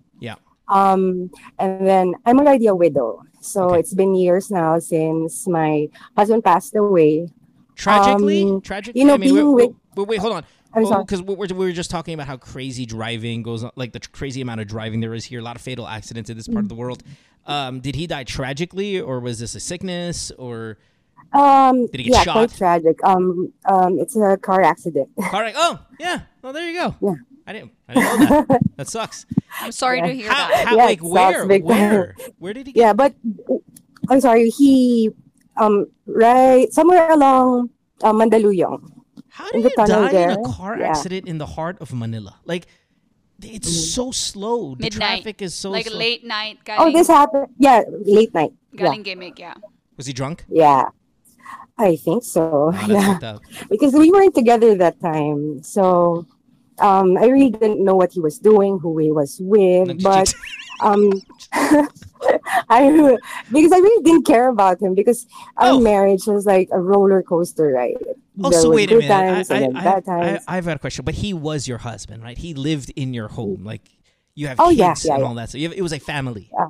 [0.68, 3.22] Um, and then I'm already a widow.
[3.40, 3.81] So okay.
[3.81, 7.28] it's been years now since my husband passed away.
[7.74, 9.00] Tragically, um, tragically.
[9.00, 10.44] You know, I mean, being with, wait, wait, hold on.
[10.74, 14.40] Because oh, we were just talking about how crazy driving goes on, like the crazy
[14.40, 15.40] amount of driving there is here.
[15.40, 17.02] A lot of fatal accidents in this part of the world.
[17.46, 20.76] Um, did he die tragically, or was this a sickness, or
[21.33, 22.33] um, did he get yeah, shot?
[22.33, 23.02] quite tragic.
[23.04, 25.09] Um, um, it's a car accident.
[25.20, 25.50] Car.
[25.54, 26.20] Oh, yeah.
[26.42, 26.94] Well, there you go.
[27.00, 27.14] Yeah.
[27.49, 27.73] I didn't.
[27.89, 28.61] I didn't know that.
[28.77, 29.25] that sucks.
[29.63, 30.07] I'm sorry yeah.
[30.07, 30.69] to hear how, that.
[30.69, 31.47] How, yeah, like where?
[31.47, 32.15] Where?
[32.37, 32.73] Where did he?
[32.75, 33.15] Get yeah, but
[34.11, 34.51] I'm sorry.
[34.51, 35.09] He
[35.57, 37.71] um right somewhere along
[38.03, 38.93] uh, Mandaluyong.
[39.31, 40.31] How did you die there?
[40.31, 40.91] in a car yeah.
[40.91, 42.37] accident in the heart of Manila?
[42.45, 42.67] Like
[43.43, 43.95] it's mm.
[43.97, 44.75] so slow.
[44.75, 45.25] The Midnight.
[45.25, 45.73] traffic is so slow.
[45.73, 45.97] like slow.
[45.97, 46.59] late night.
[46.65, 47.49] Galing, oh, this happened.
[47.57, 48.53] Yeah, late night.
[48.77, 49.03] Galing yeah.
[49.03, 49.39] gimmick.
[49.39, 49.55] Yeah.
[49.97, 50.45] Was he drunk?
[50.51, 50.91] Yeah.
[51.79, 52.75] I think so.
[52.75, 53.39] Oh, yeah.
[53.71, 55.63] Because we weren't together that time.
[55.63, 56.27] So
[56.81, 60.35] um, I really didn't know what he was doing, who he was with, but
[60.81, 61.12] um,
[61.53, 63.17] I
[63.53, 65.81] because I really didn't care about him because our oh.
[65.81, 67.97] marriage was like a roller coaster ride.
[68.43, 69.09] Oh, there so wait a minute.
[69.09, 72.38] Times I, I, I, I, have got a question, but he was your husband, right?
[72.38, 73.83] He lived in your home, like
[74.35, 75.29] you have oh, kids yeah, yeah, and yeah.
[75.29, 75.51] all that.
[75.51, 76.49] So have, it was a family.
[76.53, 76.67] Yeah.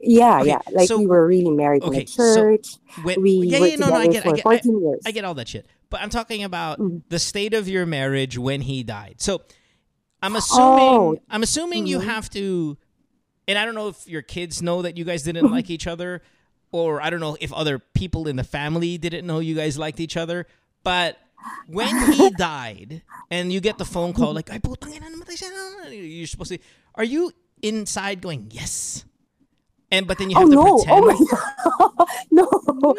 [0.00, 0.60] Yeah, okay, yeah.
[0.70, 2.66] Like so, we were really married okay, in church.
[2.66, 4.76] So when, we yeah, were yeah, no, together no, I get, for I get, 14
[4.76, 5.02] I, years.
[5.06, 5.66] I get all that shit.
[5.90, 6.98] But I'm talking about mm-hmm.
[7.08, 9.16] the state of your marriage when he died.
[9.18, 9.42] So
[10.22, 11.18] I'm assuming Oh.
[11.30, 12.04] I'm assuming you Mhm.
[12.04, 12.76] have to
[13.46, 16.22] and I don't know if your kids know that you guys didn't like each other
[16.70, 20.00] or I don't know if other people in the family didn't know you guys liked
[20.00, 20.46] each other,
[20.84, 21.16] but
[21.66, 25.48] when he died and you get the phone call like ay putang ina namatay siya
[25.90, 26.58] you're supposed to
[26.94, 27.32] are you
[27.62, 29.04] inside going yes
[29.90, 30.78] and but then you Oh have to no!
[30.78, 32.08] pretend Oh my god!
[32.30, 32.46] no!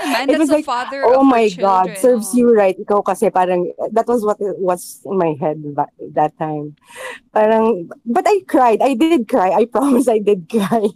[0.04, 1.98] Man, It was the like, father oh of my our god, children.
[2.02, 2.38] serves Oh.
[2.38, 2.76] you right.
[2.78, 6.76] Ikaw kasi parang, that was what was in my head ba- that time.
[7.34, 8.82] Parang, but I cried.
[8.82, 9.52] I did cry.
[9.52, 10.90] I promise I did cry.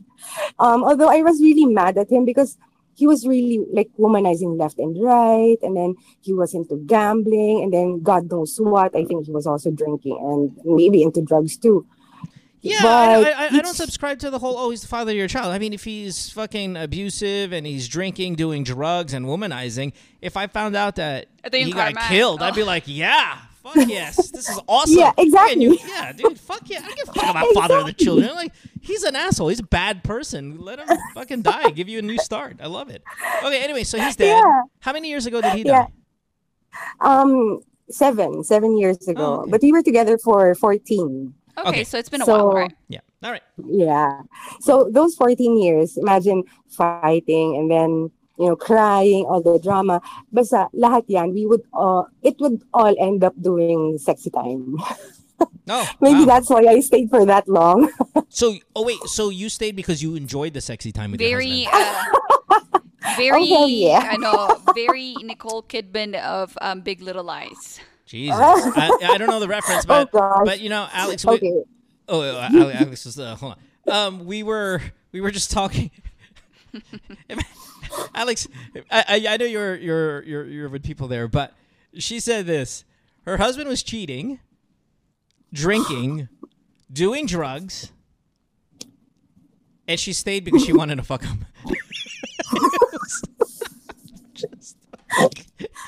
[0.60, 2.58] Um, although I was really mad at him because
[2.96, 5.58] he was really like womanizing left and right.
[5.62, 7.64] And then he was into gambling.
[7.64, 8.96] And then God knows what.
[8.96, 11.86] I think he was also drinking and maybe into drugs too.
[12.66, 15.18] Yeah, But I, I, I don't subscribe to the whole "oh, he's the father of
[15.18, 19.92] your child." I mean, if he's fucking abusive and he's drinking, doing drugs, and womanizing,
[20.22, 22.08] if I found out that he got karma.
[22.10, 22.66] killed, I'd be Oh.
[22.66, 25.54] like, "Yeah, fuck yes, this is awesome." Yeah, exactly.
[25.54, 27.92] And you, yeah, dude, fuck yeah, I don't give a fuck about father of the
[27.94, 28.34] children.
[28.34, 29.50] Like, he's an asshole.
[29.50, 30.62] He's a bad person.
[30.62, 31.70] Let him fucking die.
[31.72, 32.58] Give you a new start.
[32.64, 33.04] I love it.
[33.44, 34.38] Okay, anyway, so he's dead.
[34.38, 34.62] Yeah.
[34.80, 35.88] How many years ago did he Yeah.
[35.88, 35.88] die?
[37.02, 37.60] Um,
[37.90, 39.22] seven, seven years ago.
[39.22, 39.52] Oh, okay.
[39.52, 41.34] But we were together for 14.
[41.58, 41.84] Okay, Okay.
[41.84, 42.74] so it's been a So- while, right?
[42.90, 43.02] Yeah.
[43.24, 43.44] All right.
[43.66, 44.22] Yeah.
[44.60, 50.02] So those 14 years, imagine fighting and then you know, crying, all the drama.
[50.34, 54.76] Basta lahat yan, we would, uh, it would all end up doing sexy time.
[55.70, 56.26] No, Maybe wow.
[56.26, 57.88] that's why I stayed for that long.
[58.34, 61.70] So, oh wait, so you stayed because you enjoyed the sexy time with Very, your
[61.70, 62.18] husband.
[62.50, 62.80] uh,
[63.16, 64.18] very, Oh, hell yeah.
[64.18, 67.78] ano, very Nicole Kidman of um, Big Little Lies.
[68.06, 71.26] Jesus, I, I don't know the reference, but Oh, but you know, Alex.
[71.26, 71.64] We, okay.
[72.08, 73.56] Oh, uh, Alex was uh, hold
[73.88, 73.94] on.
[73.94, 74.82] Um, we were
[75.12, 75.90] we were just talking.
[78.16, 78.48] Alex,
[78.92, 81.54] I, I I know you're you're you're you're with people there, but
[81.98, 82.84] she said this:
[83.26, 84.40] her husband was cheating,
[85.54, 86.28] drinking,
[86.92, 87.92] doing drugs,
[89.88, 91.46] and she stayed because she wanted to fuck him.
[94.34, 94.78] Just-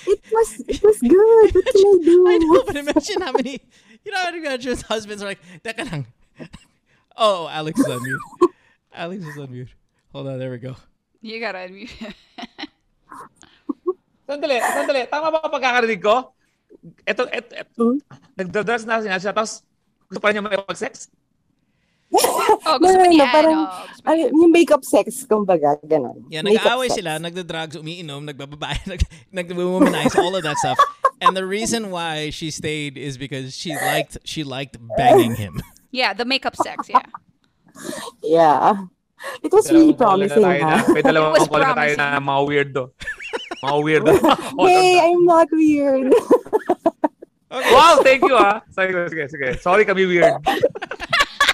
[0.08, 1.50] It was, it was good.
[1.56, 2.18] What can I do?
[2.30, 3.60] I know, but imagine how many,
[4.04, 6.06] you know, how many just husbands are like, Teka lang.
[7.18, 8.20] Oh, Alex is on mute.
[8.94, 9.72] Alex is on mute.
[10.12, 10.76] Hold on, there we go.
[11.24, 11.96] You gotta unmute.
[14.28, 15.08] Sandali, sandali.
[15.08, 16.34] Tama ba ang pagkakarinig ko?
[17.08, 17.98] Ito, ito, ito Hmm?
[18.36, 19.64] nagdadrugs na siya, tapos
[20.12, 21.08] gusto pa niya mag-sex?
[22.14, 26.26] Oh, gusto no, pa no, parang, ano, gusto pa ano, yung makeup sex, kumbaga, ganun.
[26.30, 29.02] Yeah, nag-aaway sila, nagda-drugs, umiinom, nagbababae, nag,
[29.32, 30.78] nag-womanize, all of that stuff.
[31.22, 35.62] And the reason why she stayed is because she liked she liked banging him.
[35.96, 37.08] Yeah, the makeup sex, yeah.
[38.20, 38.84] Yeah.
[39.40, 40.92] It was really promising, call na tayo na, ha?
[40.92, 42.00] may dalawang It was call na tayo promising.
[42.04, 42.84] na mga weirdo.
[43.64, 44.12] Mga weirdo.
[44.60, 46.12] Hey, I'm not weird.
[47.72, 48.60] wow, thank you ah.
[48.76, 49.48] Sige, sige, sige.
[49.64, 50.36] Sorry kami weird.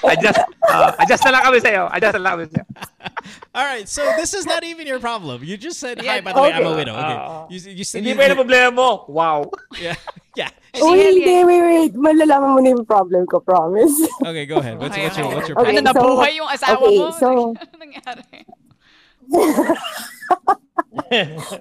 [0.02, 1.84] Adjust, uh, adjust na lang kami sa'yo.
[1.94, 2.66] Adjust na lang kami sa'yo.
[3.58, 5.44] All right, so this is not even your problem.
[5.44, 6.18] You just said hi.
[6.18, 6.96] Yeah, By the way, I'm a widow.
[6.96, 7.46] Okay, Ah.
[7.52, 8.90] you, you, said Hindi you, pa yun ang problema mo.
[9.08, 9.52] Wow.
[9.82, 9.96] Yeah,
[10.40, 10.50] yeah.
[10.80, 11.44] oh, hell hindi, yeah.
[11.44, 11.92] wait, wait.
[11.94, 13.92] Malalaman mo na yung problem ko, promise.
[14.30, 14.80] Okay, go ahead.
[14.80, 15.84] What's, Okay, what's your what's your Okay, problem?
[15.84, 17.12] ano, so- nabuhay yung asawa okay, mo?
[17.12, 18.24] so- ano nangyari?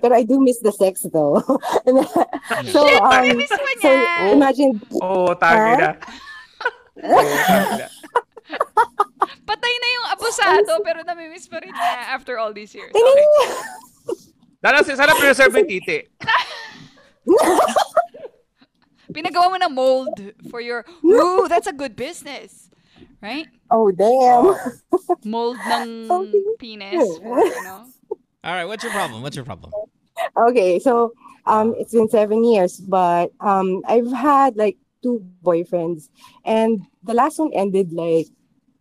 [0.01, 1.43] Pero I do miss the sex, though.
[2.71, 4.33] so, um, miss mo so niya.
[4.33, 4.73] imagine,
[5.03, 5.91] Oo, oh, tagi na.
[7.03, 7.89] Oo, tagi na.
[9.47, 12.91] Patay na yung abusado, pero namimiss pa rin niya after all these years.
[12.95, 13.27] tingnan Okay.
[13.27, 13.51] niyo.
[14.61, 15.99] Sana, sana preserve yung titi.
[19.11, 20.15] Pinagawa mo ng mold
[20.51, 22.71] for your, ooh, that's a good business.
[23.21, 23.47] Right?
[23.71, 24.55] Oh, damn.
[25.25, 26.09] Mold ng
[26.59, 27.19] penis.
[27.19, 27.85] For, ano?
[28.45, 29.21] All right, what's your problem?
[29.21, 29.73] What's your problem?
[30.49, 31.13] Okay, so
[31.45, 36.09] um, it's been seven years, but um, I've had like two boyfriends,
[36.45, 38.29] and the last one ended like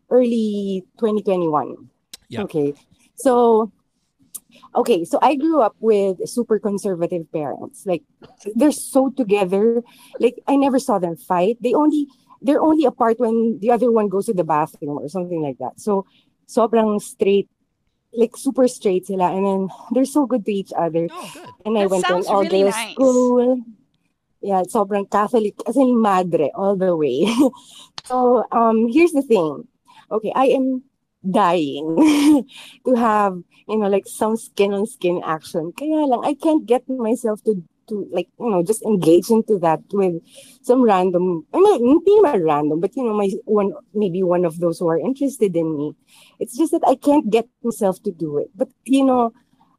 [0.10, 1.89] early 2021.
[2.30, 2.43] Yeah.
[2.43, 2.74] Okay,
[3.16, 3.72] so
[4.76, 7.86] okay, so I grew up with super conservative parents.
[7.86, 8.03] Like
[8.55, 9.82] they're so together.
[10.20, 11.57] Like I never saw them fight.
[11.62, 12.07] They only
[12.41, 15.80] they're only apart when the other one goes to the bathroom or something like that.
[15.80, 16.05] So
[16.47, 17.49] sobrang straight
[18.14, 21.07] like super straight sila and then they're so good to each other.
[21.12, 21.49] Oh, good.
[21.66, 22.93] And I That went to an really all-girls nice.
[22.93, 23.62] school.
[24.41, 27.28] Yeah, sobrang Catholic, as in madre, all the way.
[28.05, 29.68] so, um, here's the thing.
[30.12, 30.84] Okay, I am
[31.30, 31.95] dying
[32.86, 33.36] to have,
[33.68, 35.72] you know, like some skin-on-skin action.
[35.78, 39.82] Kaya lang, I can't get myself to, to like, you know, just engage into that
[39.91, 40.22] with
[40.62, 44.80] some random, I mean, naman random, but, you know, my one, maybe one of those
[44.80, 45.93] who are interested in me.
[46.39, 48.49] It's just that I can't get myself to do it.
[48.55, 49.34] But, you know,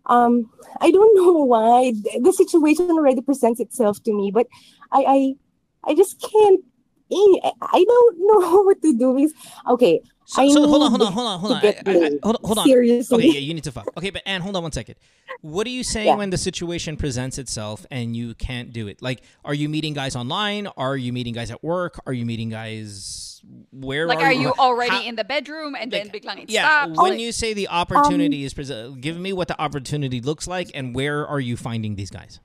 [0.06, 0.50] um
[0.80, 4.46] i don't know why the situation already presents itself to me but
[4.92, 6.64] i i i just can't
[7.12, 9.32] I I don't know what to do because
[9.68, 11.62] okay So, I so hold on, need hold on, hold on, hold to on.
[11.62, 12.66] get I- I- I- hold, hold on.
[12.66, 13.16] Seriously.
[13.18, 13.88] Okay, yeah, you need to fuck.
[13.98, 14.94] Okay, but Anne, hold on one second.
[15.42, 16.16] What are you saying Yeah.
[16.16, 19.02] when the situation presents itself and you can't do it?
[19.02, 20.68] Like, are you meeting guys online?
[20.76, 21.98] Are you meeting guys at work?
[22.06, 23.42] Are you meeting guys
[23.72, 24.06] where?
[24.06, 26.84] Like, are, are you already How- in the bedroom and then like, biglang it Yeah,
[26.84, 26.98] stops?
[27.00, 30.46] when Like, you say the Um, opportunity is present, give me what the opportunity looks
[30.46, 32.38] like and where are you finding these guys?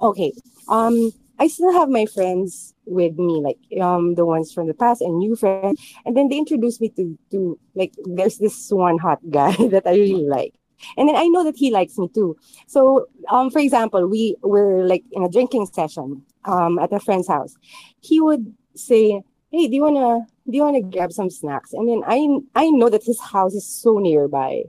[0.00, 0.32] okay
[0.68, 5.00] um i still have my friends with me like um the ones from the past
[5.00, 5.80] and new friends.
[6.04, 9.92] And then they introduced me to to like there's this one hot guy that i
[9.94, 10.54] really like.
[10.96, 12.36] And then i know that he likes me too.
[12.66, 17.28] So um for example we were like in a drinking session um at a friend's
[17.28, 17.54] house.
[18.00, 21.72] He would say hey do you want to do you want to grab some snacks?
[21.72, 22.18] And then i
[22.54, 24.64] i know that his house is so nearby.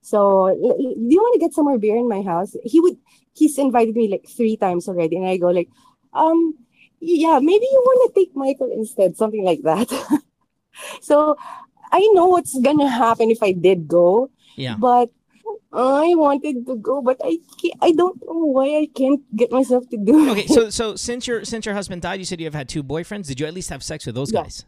[0.00, 2.56] So "L- l- do you want to get some more beer in my house?
[2.64, 2.96] He would
[3.34, 5.16] he's invited me like three times already.
[5.16, 5.68] And i go like
[6.14, 6.54] um
[7.00, 9.86] yeah maybe you want to take michael instead something like that
[11.00, 11.36] so
[11.92, 14.76] i know what's gonna happen if i did go Yeah.
[14.78, 15.10] but
[15.72, 19.88] i wanted to go but i can't, i don't know why i can't get myself
[19.90, 20.48] to do Okay, it.
[20.50, 23.26] so so since your since your husband died, you said you have had two boyfriends.
[23.28, 24.42] Did you at least have sex with those Yeah.
[24.42, 24.64] guys?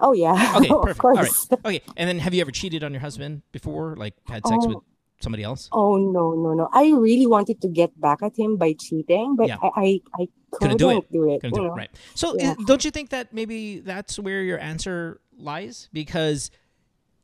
[0.00, 1.04] oh yeah Okay, of perfect.
[1.04, 1.26] All right.
[1.28, 3.96] course Okay, and then have you ever cheated on your husband before?
[3.96, 4.68] Like had sex Oh.
[4.68, 4.78] with
[5.20, 5.68] somebody else?
[5.72, 6.68] Oh no, no, no!
[6.72, 9.58] I really wanted to get back at him by cheating, but yeah.
[9.62, 9.88] I, I,
[10.18, 11.12] I couldn't, couldn't do it.
[11.12, 11.70] Do it, couldn't do it.
[11.70, 11.90] Right.
[12.14, 12.52] So, yeah.
[12.52, 15.88] is, don't you think that maybe that's where your answer lies?
[15.92, 16.50] Because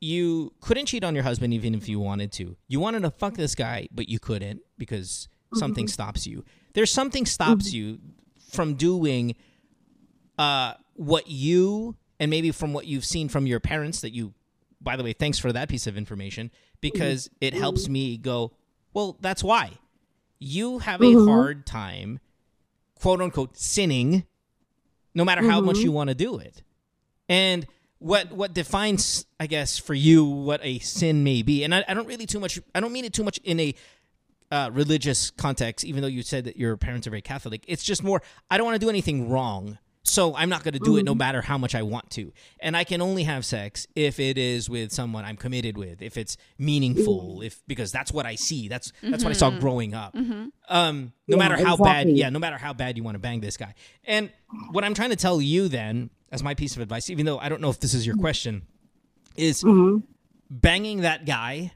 [0.00, 2.56] you couldn't cheat on your husband even if you wanted to.
[2.68, 5.58] You wanted to fuck this guy, but you couldn't because mm-hmm.
[5.58, 6.44] something stops you.
[6.74, 7.76] There's something stops mm-hmm.
[7.76, 7.98] you
[8.50, 9.34] from doing
[10.38, 14.34] uh, what you and maybe from what you've seen from your parents that you
[14.80, 16.50] by the way, thanks for that piece of information
[16.80, 18.52] because it helps me go,
[18.94, 19.72] well, that's why.
[20.38, 21.28] You have a mm-hmm.
[21.28, 22.20] hard time,
[23.00, 24.24] quote unquote, sinning,
[25.14, 25.94] no matter how much you mm-hmm.
[25.94, 26.62] want to do it.
[27.28, 27.66] And
[27.98, 31.94] what what defines, I guess, for you what a sin may be, and I, I
[31.94, 32.60] don't really too much.
[32.74, 33.74] I don't mean it too much in a
[34.50, 37.64] uh, religious context, even though you said that your parents are very Catholic.
[37.66, 38.22] It's just more.
[38.50, 39.78] I don't want to do anything wrong.
[40.06, 41.18] So I'm not going to do it no mm-hmm.
[41.18, 42.32] matter how much I want to.
[42.60, 46.16] And I can only have sex if it is with someone I'm committed with, if
[46.16, 48.68] it's meaningful, if because that's what I see.
[48.68, 49.24] That's that's mm-hmm.
[49.24, 49.60] what I saw mm-hmm.
[49.60, 50.14] growing up.
[50.14, 50.46] Mm-hmm.
[50.68, 52.12] Um, no yeah, matter how exactly.
[52.12, 53.74] bad, yeah, no matter how bad you want to bang this guy.
[54.04, 54.30] And
[54.70, 57.48] what I'm trying to tell you then, as my piece of advice, even though I
[57.48, 58.62] don't know if this is your question,
[59.34, 59.98] is mm-hmm.
[60.48, 61.72] banging that guy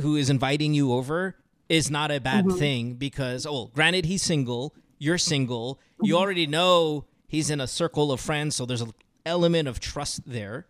[0.00, 1.36] who is inviting you over
[1.68, 2.58] is not a bad mm-hmm.
[2.58, 5.80] thing because oh, granted he's single you're single.
[6.04, 8.92] You already know he's in a circle of friends, so there's an
[9.26, 10.66] element of trust there.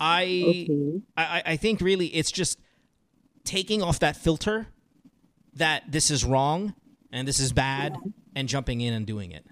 [0.00, 1.00] I, okay.
[1.16, 2.58] I I think really it's just
[3.44, 4.66] taking off that filter
[5.54, 6.74] that this is wrong
[7.12, 7.96] and this is bad
[8.34, 9.44] and jumping in and doing it.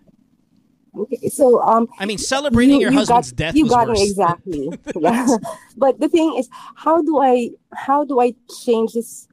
[0.96, 3.54] Okay, so um, I mean, celebrating you, your you husband's got, death.
[3.56, 4.00] You got worse.
[4.00, 4.70] it exactly.
[4.96, 5.26] yeah,
[5.76, 8.34] but the thing is, how do I how do I
[8.64, 9.26] change this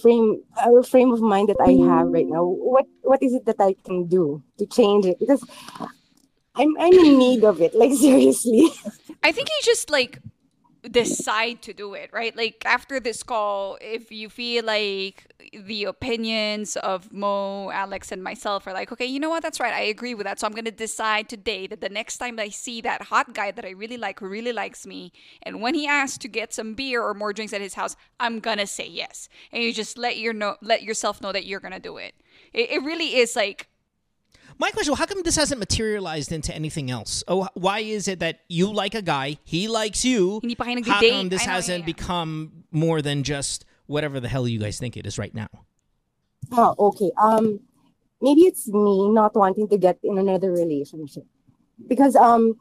[0.00, 2.32] frame our frame of mind that I have right mm.
[2.32, 2.44] now.
[2.44, 5.18] What what is it that I can do to change it?
[5.18, 5.44] Because
[6.54, 7.74] I'm I'm in need of it.
[7.74, 8.70] Like seriously.
[9.22, 10.18] I think you just like
[10.90, 12.36] decide to do it, right?
[12.36, 18.66] Like after this call, if you feel like the opinions of Mo, Alex, and myself
[18.66, 19.42] are like, okay, you know what?
[19.42, 19.72] That's right.
[19.72, 20.40] I agree with that.
[20.40, 23.52] So I'm going to decide today that the next time I see that hot guy
[23.52, 25.12] that I really like, who really likes me,
[25.42, 28.40] and when he asks to get some beer or more drinks at his house, I'm
[28.40, 29.28] going to say yes.
[29.52, 32.14] And you just let your know, let yourself know that you're going to do it.
[32.52, 32.70] it.
[32.70, 33.68] It really is like
[34.58, 37.24] my question: How come this hasn't materialized into anything else?
[37.28, 40.40] Oh, why is it that you like a guy, he likes you?
[40.86, 45.06] How come this hasn't become more than just whatever the hell you guys think it
[45.06, 45.48] is right now?
[46.52, 47.10] Oh, okay.
[47.20, 47.60] Um,
[48.20, 51.24] maybe it's me not wanting to get in another relationship
[51.88, 52.56] because um,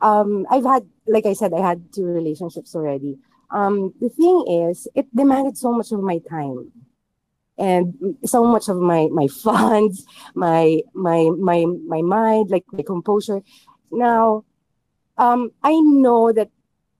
[0.00, 3.18] um, I've had, like I said, I had two relationships already.
[3.50, 6.72] Um, the thing is, it demanded so much of my time
[7.58, 7.94] and
[8.24, 10.04] so much of my my funds
[10.34, 13.40] my my my my mind like my composure
[13.90, 14.44] now
[15.18, 16.50] um i know that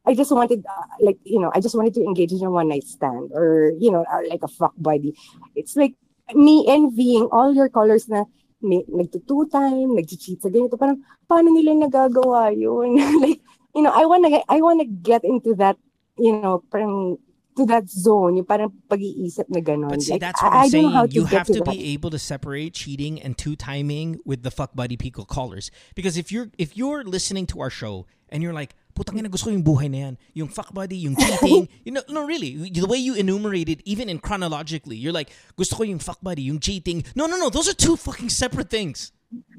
[0.07, 2.69] i just wanted uh, like you know i just wanted to engage in a one
[2.69, 5.15] night stand or you know uh, like a fuck buddy
[5.55, 5.95] it's like
[6.35, 8.25] me envying all your colors na
[8.63, 10.75] may, nagto-two time, nag-cheat sa ganito.
[10.75, 10.99] Parang,
[11.29, 12.97] paano nila nagagawa yun?
[13.23, 13.41] like,
[13.75, 15.77] you know, I wanna, I wanna get into that,
[16.17, 17.19] you know, parang
[17.57, 19.91] to that zone, yung parang pag-iisip na ganon.
[19.91, 20.93] But see, like, that's what I'm I, saying.
[20.93, 24.51] I you have to, to be able to separate cheating and two timing with the
[24.51, 25.71] fuck buddy people callers.
[25.95, 29.49] Because if you're if you're listening to our show and you're like, putang ina gusto
[29.49, 32.87] ko yung buhay na yan, yung fuck buddy, yung cheating, you know, no, really, the
[32.87, 37.05] way you enumerated, even in chronologically, you're like, gusto ko yung fuck buddy, yung cheating.
[37.15, 39.13] No, no, no, those are two fucking separate things.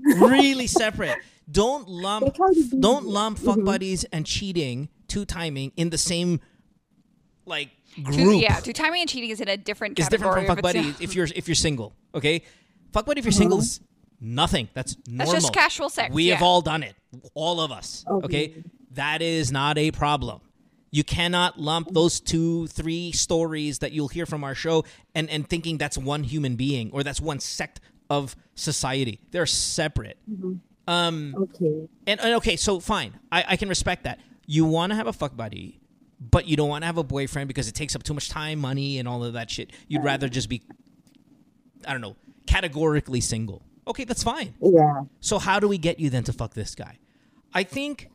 [0.04, 1.18] really separate.
[1.50, 2.36] Don't lump,
[2.80, 3.66] don't lump fuck mm-hmm.
[3.66, 6.41] buddies and cheating, two timing in the same
[7.48, 7.70] like
[8.04, 8.16] group.
[8.16, 10.93] To, yeah, to timing and cheating is in a different it's different from fuck buddy
[11.00, 11.93] if you're if you're single.
[12.14, 12.43] Okay,
[12.91, 13.82] fuck buddy if you're single is
[14.20, 14.70] nothing.
[14.74, 15.34] That's normal.
[15.34, 16.14] That's just casual sex.
[16.14, 16.36] We yeah.
[16.36, 16.95] have all done it,
[17.34, 18.06] all of us.
[18.10, 18.26] Okay.
[18.26, 20.41] okay, that is not a problem.
[20.89, 25.48] You cannot lump those two, three stories that you'll hear from our show and and
[25.48, 29.20] thinking that's one human being or that's one sect of society.
[29.32, 30.18] They're separate.
[30.30, 30.54] Mm-hmm.
[30.88, 31.89] Um, okay.
[32.08, 34.20] And, and okay, so fine, I, I can respect that.
[34.45, 35.82] You want to have a fuck buddy
[36.20, 38.59] but you don't want to have a boyfriend because it takes up too much time,
[38.59, 39.72] money, and all of that shit.
[39.88, 40.63] You'd rather just be,
[41.86, 42.15] I don't know,
[42.47, 43.61] categorically single.
[43.88, 44.55] Okay, that's fine.
[44.61, 45.03] Yeah.
[45.20, 46.97] So how do we get you then to fuck this guy?
[47.53, 48.09] I think,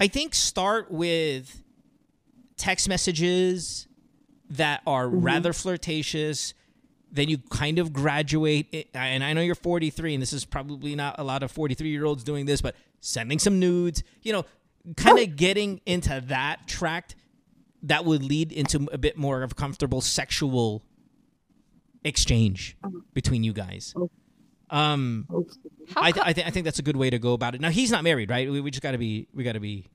[0.00, 1.62] I think start with
[2.56, 3.88] text messages
[4.50, 5.20] that are mm-hmm.
[5.20, 6.54] rather flirtatious.
[7.10, 11.16] Then you kind of graduate, and I know you're 43, and this is probably not
[11.18, 14.46] a lot of 43 year olds doing this, but sending some nudes, you know,
[14.96, 17.14] kind of getting into that tract
[17.82, 20.84] that would lead into a bit more of a comfortable sexual
[22.04, 23.00] exchange uh-huh.
[23.12, 23.94] between you guys.
[24.70, 25.26] Um,
[25.96, 27.60] I, th- I, th- I think that's a good way to go about it.
[27.60, 28.50] Now he's not married, right?
[28.50, 29.86] We, we just got to be we got to be.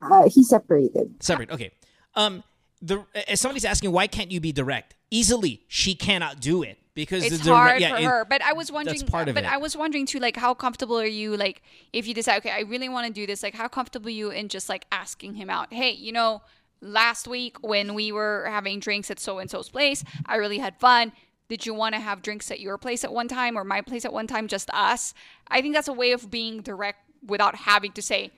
[0.00, 1.20] Uh, he's separated.
[1.20, 1.50] Separate.
[1.50, 1.72] Okay.
[2.14, 2.44] Um,
[2.80, 7.24] the as somebody's asking why can't you be direct easily she cannot do it because
[7.24, 8.24] it's the, hard yeah, for it, her.
[8.24, 8.98] But I was wondering.
[8.98, 9.52] that's part of but it.
[9.52, 12.62] I was wondering too, like how comfortable are you, like if you decide, okay, I
[12.62, 15.48] really want to do this, like how comfortable are you in just like asking him
[15.48, 15.72] out?
[15.72, 16.42] Hey, you know,
[16.80, 20.76] last week when we were having drinks at so and so's place, I really had
[20.80, 21.12] fun.
[21.48, 24.04] Did you want to have drinks at your place at one time or my place
[24.04, 25.14] at one time, just us?
[25.46, 28.32] I think that's a way of being direct without having to say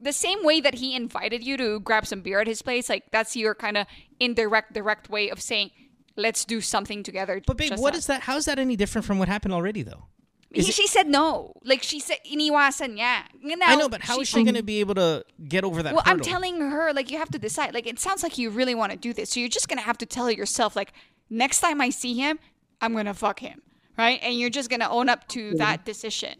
[0.00, 2.88] the same way that he invited you to grab some beer at his place.
[2.88, 3.88] Like that's your kind of
[4.20, 5.70] indirect, direct way of saying,
[6.16, 7.40] let's do something together.
[7.46, 9.82] but babe what us." is that how is that any different from what happened already
[9.82, 10.04] though
[10.50, 11.52] He, it- she said no.
[11.64, 13.14] Like she said, iniwasan niya.
[13.42, 15.92] Now, i know but how is she going to be able to get over that
[15.92, 17.74] Well, I'm telling her like you have to decide.
[17.74, 19.98] Like it sounds like you really want to do this, so you're just gonna have
[19.98, 20.92] to tell yourself like
[21.28, 22.38] next time I see him,
[22.80, 23.60] I'm gonna fuck him,
[23.98, 24.18] right?
[24.22, 26.34] And you're just gonna own up to that decision.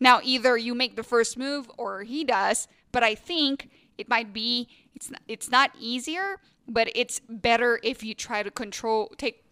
[0.00, 3.68] Now, either you make the first move or he does, but I think
[3.98, 4.66] it might be
[5.00, 6.36] it's not, it's not easier,
[6.68, 9.44] but it's better if you try to control take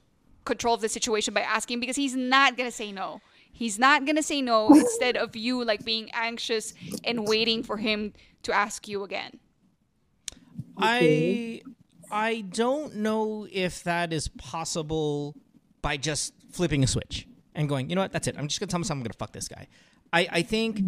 [0.45, 3.21] control of the situation by asking because he's not gonna say no.
[3.53, 6.75] He's not gonna say no instead of you like being anxious
[7.05, 9.41] and waiting for him to ask you again.
[10.77, 11.63] I
[12.11, 15.35] I don't know if that is possible
[15.83, 18.37] by just flipping a switch and going, you know what, that's it.
[18.39, 19.67] I'm just gonna tell myself I'm gonna fuck this guy.
[20.13, 20.81] I, I think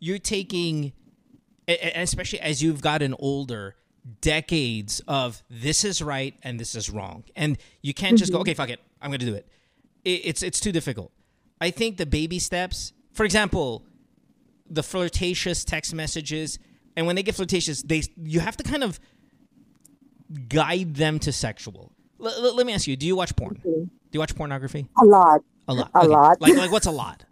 [0.00, 0.92] you're taking
[1.68, 3.76] a- a- especially as you've gotten older,
[4.20, 7.24] decades of this is right and this is wrong.
[7.34, 8.42] And you can't just go, mm-hmm.
[8.42, 9.48] okay, fuck it, I'm gonna do it.
[10.04, 11.12] it it's it's too difficult.
[11.60, 13.84] I think the baby steps, for example,
[14.68, 16.58] the flirtatious text messages,
[16.96, 18.98] and when they get flirtatious, they you have to kind of
[20.48, 21.92] guide them to sexual.
[22.20, 23.56] L- l- let me ask you: Do you watch porn?
[23.56, 23.84] Mm-hmm.
[23.84, 24.86] Do you watch pornography?
[25.00, 25.40] A lot.
[25.68, 25.90] A lot.
[25.94, 26.06] A Okay.
[26.08, 26.40] lot.
[26.40, 27.24] Like like what's a lot?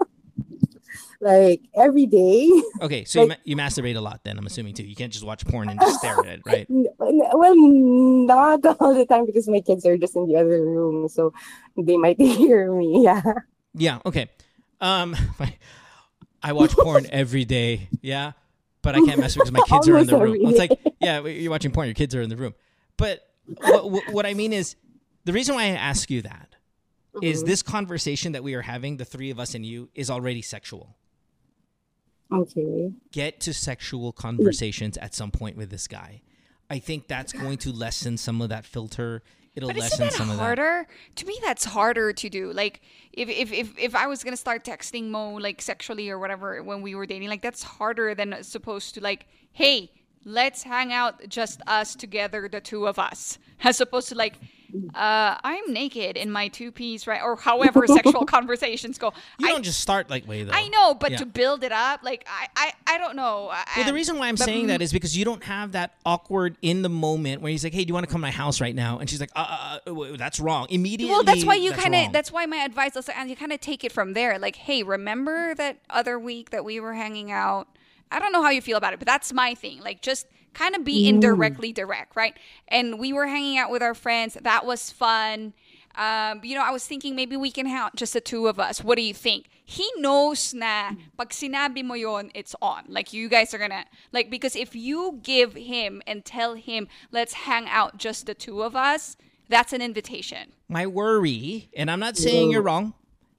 [1.20, 2.50] Like every day.
[2.82, 4.22] Okay, so you, ma- you masturbate a lot.
[4.24, 4.84] Then I'm assuming too.
[4.84, 6.66] You can't just watch porn and just stare at it, right?
[6.98, 11.32] Well, not all the time because my kids are just in the other room, so
[11.76, 13.02] they might hear me.
[13.04, 13.22] Yeah.
[13.74, 13.98] Yeah.
[14.06, 14.28] Okay.
[14.80, 15.16] Um,
[16.42, 17.88] I watch porn every day.
[18.02, 18.32] Yeah,
[18.82, 20.36] but I can't masturbate because my kids are in the room.
[20.40, 21.86] It's like, yeah, you're watching porn.
[21.88, 22.54] Your kids are in the room.
[22.96, 24.76] But what, what, what I mean is,
[25.24, 26.48] the reason why I ask you that
[27.22, 27.46] is Mm-hmm.
[27.48, 30.96] this conversation that we are having, the three of us and you, is already sexual.
[32.34, 32.92] Okay.
[33.12, 34.16] Get to sexual mm.
[34.16, 36.22] conversations at some point with this guy.
[36.70, 39.22] I think that's going to lessen some of that filter.
[39.54, 40.42] It'll But isn't lessen that some of that.
[40.42, 40.86] harder?
[41.16, 42.52] To me, that's harder to do.
[42.52, 42.80] Like,
[43.12, 46.82] if, if, if, if I was gonna start texting Mo like sexually or whatever when
[46.82, 49.92] we were dating, like that's harder than supposed to like, hey,
[50.24, 54.34] let's hang out just us together, the two of us, as opposed to like,
[54.94, 57.22] uh, I'm naked in my two piece, right?
[57.22, 59.12] Or however sexual conversations go.
[59.38, 60.52] You I, don't just start like way though.
[60.52, 61.18] I know, but Yeah.
[61.18, 63.52] to build it up, like I, I, I don't know.
[63.76, 66.56] Well, the reason why I'm saying mm, that is because you don't have that awkward
[66.62, 68.60] in the moment where he's like, "Hey, do you want to come to my house
[68.60, 71.12] right now?" And she's like, "Uh, uh, uh that's wrong." Immediately.
[71.12, 72.12] Well, that's why you kind of.
[72.12, 74.38] That's why my advice is, and you kind of take it from there.
[74.38, 77.68] Like, hey, remember that other week that we were hanging out?
[78.10, 79.80] I don't know how you feel about it, but that's my thing.
[79.80, 82.36] Like, just kind of be indirectly direct, right?
[82.68, 84.38] And we were hanging out with our friends.
[84.40, 85.52] That was fun.
[85.96, 88.58] Um, you know, I was thinking maybe we can hang out just the two of
[88.58, 88.82] us.
[88.82, 89.46] What do you think?
[89.64, 92.84] He knows na pag sinabi mo yon, it's on.
[92.88, 97.32] Like you guys are gonna like because if you give him and tell him let's
[97.46, 99.16] hang out just the two of us,
[99.48, 100.52] that's an invitation.
[100.68, 102.94] my worry, and I'm not saying you're wrong.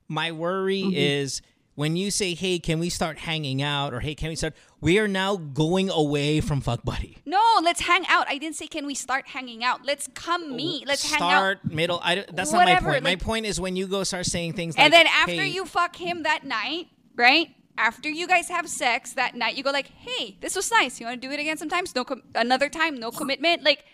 [0.07, 0.93] My worry Mm-hmm.
[0.95, 1.41] is
[1.75, 4.53] when you say, "Hey, can we start hanging out?" or "Hey, can we start?"
[4.85, 7.17] We are now going away from fuck buddy.
[7.25, 8.27] No, let's hang out.
[8.29, 9.83] I didn't say can we start hanging out.
[9.83, 10.87] Let's come oh, meet.
[10.87, 11.29] Let's hang out.
[11.29, 11.99] start middle.
[12.03, 13.03] I, don't- that's not my Whatever, point.
[13.03, 15.65] my point is when you go start saying things like, And then after "Hey, you
[15.65, 17.47] fuck him that night, right?
[17.79, 20.99] After you guys have sex that night, you go like, "Hey, this was nice.
[20.99, 21.95] You want to do it again sometimes?
[21.95, 23.85] No, com- another time, no commitment." Like,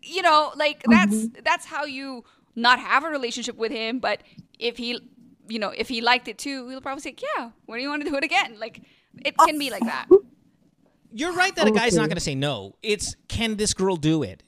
[0.00, 0.92] you know, like mm-hmm.
[0.92, 2.22] that's that's how you
[2.54, 3.98] not have a relationship with him.
[3.98, 4.20] But
[4.60, 5.00] if he,
[5.48, 8.04] you know, if he liked it too, he'll probably say, "Yeah, when do you want
[8.04, 8.82] to do it again?" Like,
[9.24, 10.06] it can be like that.
[11.16, 12.76] You're right that a guy's not going to say no.
[12.82, 14.42] It's can this girl do it?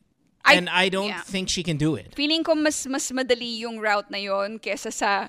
[0.45, 1.21] I- and I don't yeah.
[1.25, 2.15] think she can do it.
[2.15, 5.29] Feeling ko mas mas madali yung route na yon kesa sa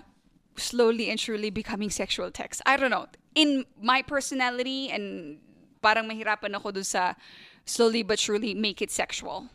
[0.60, 2.62] slowly and surely becoming sexual text.
[2.66, 3.08] I don't know.
[3.36, 5.40] In my personality and
[5.82, 7.16] parang mahirapan ako dun sa
[7.64, 9.48] slowly but surely make it sexual.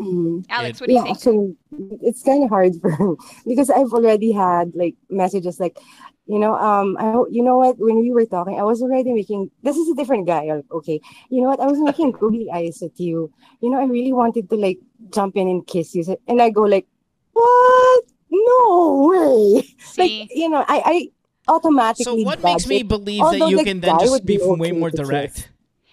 [0.00, 0.48] Mm-hmm.
[0.48, 1.16] Alex, what do you yeah, think?
[1.16, 1.56] actually,
[2.00, 3.16] it's kind of hard for me
[3.46, 5.78] because I've already had like messages like,
[6.26, 7.78] you know, um, I, you know what?
[7.78, 9.50] When we were talking, I was already making.
[9.62, 10.48] This is a different guy.
[10.48, 11.00] uh, Okay,
[11.30, 11.60] you know what?
[11.60, 13.32] I was making googly eyes at you.
[13.60, 14.78] You know, I really wanted to like
[15.10, 16.86] jump in and kiss you, and I go like,
[17.32, 18.04] what?
[18.30, 19.62] No way!
[19.78, 20.20] See?
[20.20, 22.04] Like you know, I I automatically.
[22.04, 24.44] So what makes dodge me it, believe that you can then just would be be
[24.44, 25.08] way more to kiss.
[25.08, 25.48] direct?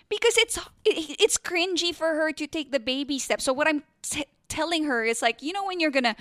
[0.10, 3.42] because it's it, it's cringy for her to take the baby step.
[3.42, 6.16] So what I'm t- telling her is like, you know, when you're gonna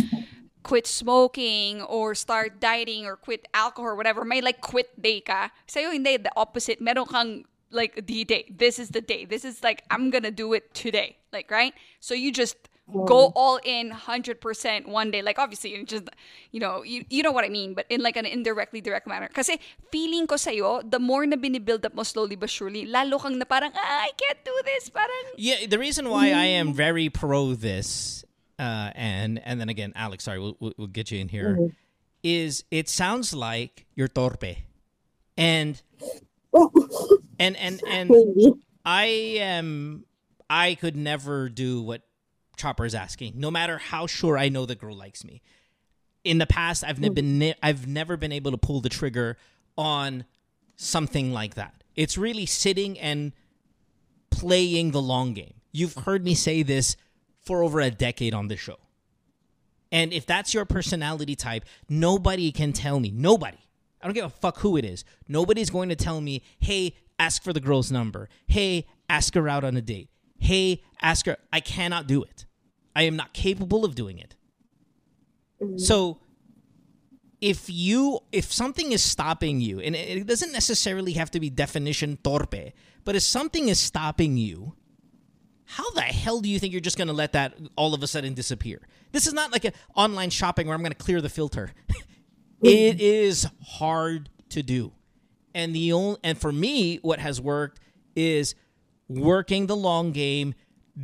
[0.69, 5.49] quit smoking or start dieting or quit alcohol or whatever, may like quit day ka.
[5.67, 6.79] Sa'yo hindi, the opposite.
[6.79, 8.45] Meron kang like the day.
[8.53, 9.25] This is the day.
[9.25, 11.17] This is like, I'm gonna do it today.
[11.33, 11.73] Like, right?
[12.01, 12.69] So you just
[13.07, 15.23] go all in 100% one day.
[15.23, 16.05] Like, obviously, you just,
[16.53, 19.29] you know, you, you know what I mean, but in like an indirectly direct manner.
[19.33, 19.61] Kasi
[19.91, 23.45] feeling ko sa'yo, the more na binibuild up mo slowly but surely, lalo kang na
[23.45, 24.89] parang, ah, I can't do this.
[24.89, 25.25] Parang...
[25.37, 28.25] Yeah, the reason why I am very pro this,
[28.59, 31.67] uh, and and then again, Alex, sorry, we'll, we'll get you in here, mm-hmm.
[32.23, 34.59] is it sounds like you're torpe.
[35.37, 35.81] And,
[37.39, 38.13] and, and, and
[38.85, 39.05] I
[39.39, 40.05] am,
[40.51, 42.03] I could never do what
[42.57, 45.41] Chopper is asking, no matter how sure I know the girl likes me.
[46.25, 49.39] In the past, I've never been I've never been able to pull the trigger
[49.79, 50.25] on
[50.77, 51.85] something like that.
[51.95, 53.33] It's really sitting and
[54.31, 55.55] playing the long game.
[55.73, 56.97] You've heard me say this
[57.49, 58.77] for over a decade on this show.
[59.91, 63.57] And if that's your personality type, nobody can tell me, nobody,
[64.03, 67.43] I don't give a fuck who it is, nobody's going to tell me, hey, ask
[67.43, 68.29] for the girl's number.
[68.47, 70.11] Hey, ask her out on a date.
[70.39, 71.39] Hey, ask her.
[71.51, 72.45] I cannot do it.
[72.95, 74.37] I am not capable of doing it.
[75.63, 75.79] Mm-hmm.
[75.79, 76.19] So
[77.41, 82.19] if you if something is stopping you and it doesn't necessarily have to be definition
[82.23, 82.73] torpe,
[83.05, 84.75] but if something is stopping you,
[85.71, 88.07] how the hell do you think you're just going to let that all of a
[88.07, 88.81] sudden disappear?
[89.13, 91.73] This is not like an online shopping where I'm going to clear the filter.
[92.63, 93.65] it mm-hmm.
[93.77, 94.93] hard to do.
[95.55, 97.81] And the only and for me what has worked
[98.17, 98.55] is
[99.09, 100.55] working the long game,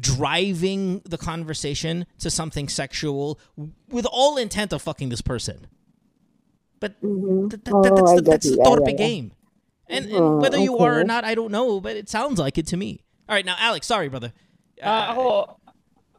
[0.00, 3.38] driving the conversation to something sexual
[3.90, 5.66] with all intent of fucking this person.
[6.80, 7.48] But mm-hmm.
[7.48, 8.96] th- th- oh, that's the, that's the torpe yeah, yeah.
[8.96, 9.32] game.
[9.88, 12.56] And, and uh-huh, whether you are or not, I don't know, but it sounds like
[12.56, 13.02] it to me.
[13.28, 14.32] All right, now Alex, sorry, brother.
[14.84, 15.24] Uh, ako,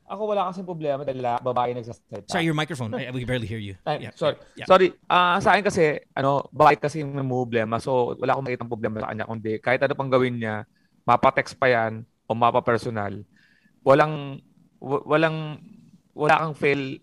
[0.10, 2.34] ako wala kasing problema dahil babae nagsasalita.
[2.34, 2.92] Sorry, your microphone.
[2.98, 3.78] I, we can barely hear you.
[3.86, 4.42] Yeah, sorry.
[4.58, 4.66] Yeah.
[4.66, 4.90] Sorry.
[5.06, 7.78] Uh, sa akin kasi, ano, babae kasi yung problema.
[7.78, 9.30] So, wala akong makitang problema sa kanya.
[9.30, 10.66] Kundi, kahit ano pang gawin niya,
[11.06, 13.22] mapa-text pa yan o mapa-personal
[13.86, 14.42] walang
[14.82, 15.62] walang
[16.18, 16.98] wala kang fail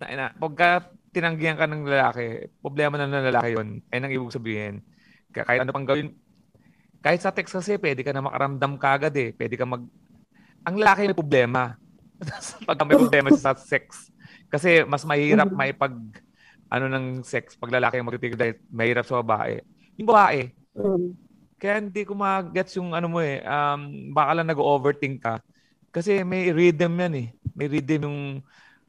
[0.00, 4.34] na, na pagka tinanggihan ka ng lalaki, problema na ng lalaki yon ay nang ibig
[4.34, 4.82] sabihin.
[5.30, 6.10] Kahit ano pang gawin,
[6.98, 9.30] kahit sa text kasi, pwede ka na makaramdam kagad eh.
[9.30, 9.86] Pwede ka mag...
[10.64, 11.76] Ang lalaki may problema.
[12.68, 14.08] pag may problema sa sex.
[14.48, 15.60] Kasi mas mahirap mm-hmm.
[15.60, 15.92] may pag
[16.72, 19.62] ano ng sex pag lalaki ang magtitigil dahil mahirap sa babae.
[19.94, 21.08] Yung babae, mm.
[21.60, 25.38] kaya hindi ko ma-gets yung ano mo eh, um, baka lang nag-overthink ka
[25.94, 27.28] kasi may rhythm yan eh.
[27.54, 28.20] May rhythm yung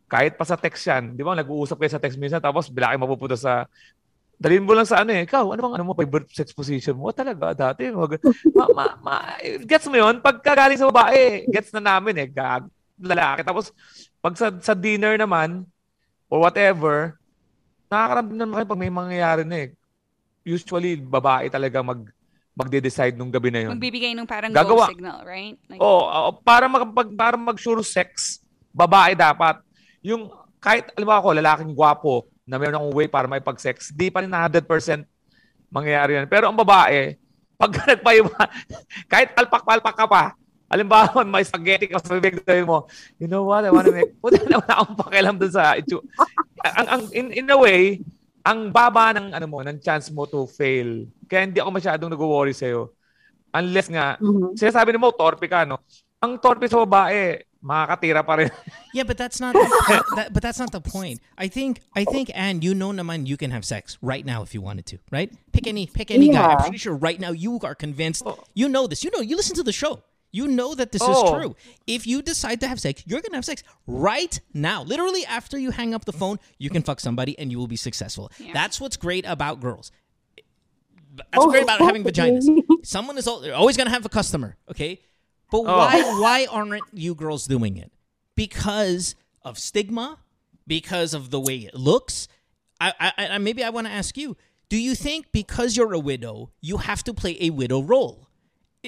[0.10, 1.14] kahit pa sa text yan.
[1.14, 1.38] Di ba?
[1.38, 3.70] Nag-uusap kayo sa text minsan tapos bila kayo mapupunta sa
[4.36, 5.24] dalhin mo lang sa ano eh.
[5.24, 7.12] Ikaw, ano bang ano mo favorite sex position mo?
[7.16, 7.88] Talaga, dati.
[7.90, 8.20] Mag,
[8.52, 9.16] ma, ma, ma,
[9.64, 10.20] gets mo yun?
[10.20, 12.28] Pagka galing sa babae, gets na namin eh.
[12.28, 12.68] Gag,
[13.00, 13.42] lalaki.
[13.44, 13.72] Tapos,
[14.20, 15.64] pag sa, sa dinner naman,
[16.28, 17.16] or whatever,
[17.88, 19.70] nakakaramdam naman kayo pag may mangyayari na eh.
[20.46, 22.02] Usually, babae talaga mag
[22.56, 23.76] magde-decide nung gabi na yun.
[23.76, 24.88] Magbibigay ng parang Gagawa.
[24.88, 25.60] go signal, right?
[25.68, 28.40] Like, oh, uh, para mag para mag-sure sex,
[28.72, 29.60] babae dapat.
[30.00, 30.32] Yung
[30.64, 34.22] kahit alam mo ako, lalaking gwapo na meron akong way para may pag-sex, di pa
[34.22, 34.66] rin na 100%
[35.74, 36.30] mangyayari yan.
[36.30, 37.18] Pero ang babae,
[37.58, 38.38] pag nagpaiba,
[39.10, 40.24] kahit palpak-palpak ka pa,
[40.66, 42.90] Halimbawa, may spaghetti ka sa bibig mo,
[43.22, 46.02] you know what, I wanna make, puti naman akong pakialam dun sa itu.
[46.66, 48.02] ang, ang, in, in a way,
[48.42, 51.06] ang baba ng ano mo, ng chance mo to fail.
[51.30, 52.98] Kaya hindi ako masyadong nag-worry sa iyo.
[53.54, 54.58] Unless nga, mm-hmm.
[54.58, 55.86] sinasabi mo, torpe ka, no?
[56.18, 58.52] Ang torpe sa babae, makakatira pa rin.
[58.94, 61.20] yeah, but that's not the, that, but that's not the point.
[61.38, 64.54] I think I think and you know naman you can have sex right now if
[64.54, 65.34] you wanted to, right?
[65.52, 66.34] Pick any pick any yeah.
[66.34, 66.54] guy.
[66.54, 68.24] I'm pretty sure right now you are convinced.
[68.26, 68.38] Oh.
[68.54, 69.04] You know this.
[69.04, 70.04] You know you listen to the show.
[70.36, 71.12] You know that this oh.
[71.14, 71.56] is true.
[71.88, 74.84] If you decide to have sex, you're going to have sex right now.
[74.84, 77.78] Literally, after you hang up the phone, you can fuck somebody and you will be
[77.78, 78.30] successful.
[78.38, 78.52] Yeah.
[78.52, 79.94] That's what's great about girls.
[81.16, 82.50] That's oh, great about having vaginas.
[82.84, 85.00] Someone is always going to have a customer, okay?
[85.52, 85.64] But oh.
[85.64, 87.92] why why aren't you girls doing it?
[88.36, 90.18] Because of stigma,
[90.68, 92.28] because of the way it looks.
[92.80, 94.36] I, I, I maybe I want to ask you:
[94.70, 98.28] Do you think because you're a widow, you have to play a widow role?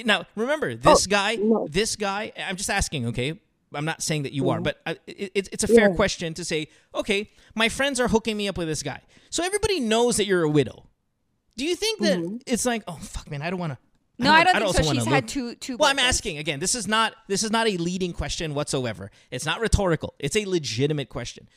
[0.06, 1.68] Now, remember, this oh, guy, no.
[1.70, 3.40] this guy, I'm just asking, okay?
[3.74, 4.60] I'm not saying that you mm-hmm.
[4.60, 5.96] are, but uh, it, it's a fair yeah.
[5.96, 9.02] question to say, okay, my friends are hooking me up with this guy.
[9.30, 10.88] So everybody knows that you're a widow.
[11.58, 12.38] Do you think that mm-hmm.
[12.46, 13.80] it's like, oh, fuck, man, I don't want to.
[14.20, 14.94] No, I don't, I don't think so.
[14.94, 15.78] She's had two two.
[15.78, 16.60] Well, I'm asking again.
[16.60, 19.12] This is not this is not a leading question whatsoever.
[19.30, 20.16] It's not rhetorical.
[20.20, 21.48] It's a legitimate question.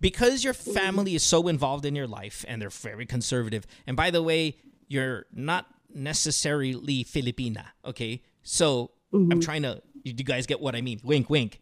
[0.00, 3.66] Because your family is so involved in your life and they're very conservative.
[3.86, 4.58] And by the way,
[4.88, 7.66] you're not necessarily Filipina.
[7.84, 9.32] Okay, so mm-hmm.
[9.32, 9.82] I'm trying to.
[10.04, 11.00] You guys get what I mean?
[11.02, 11.60] Wink, wink.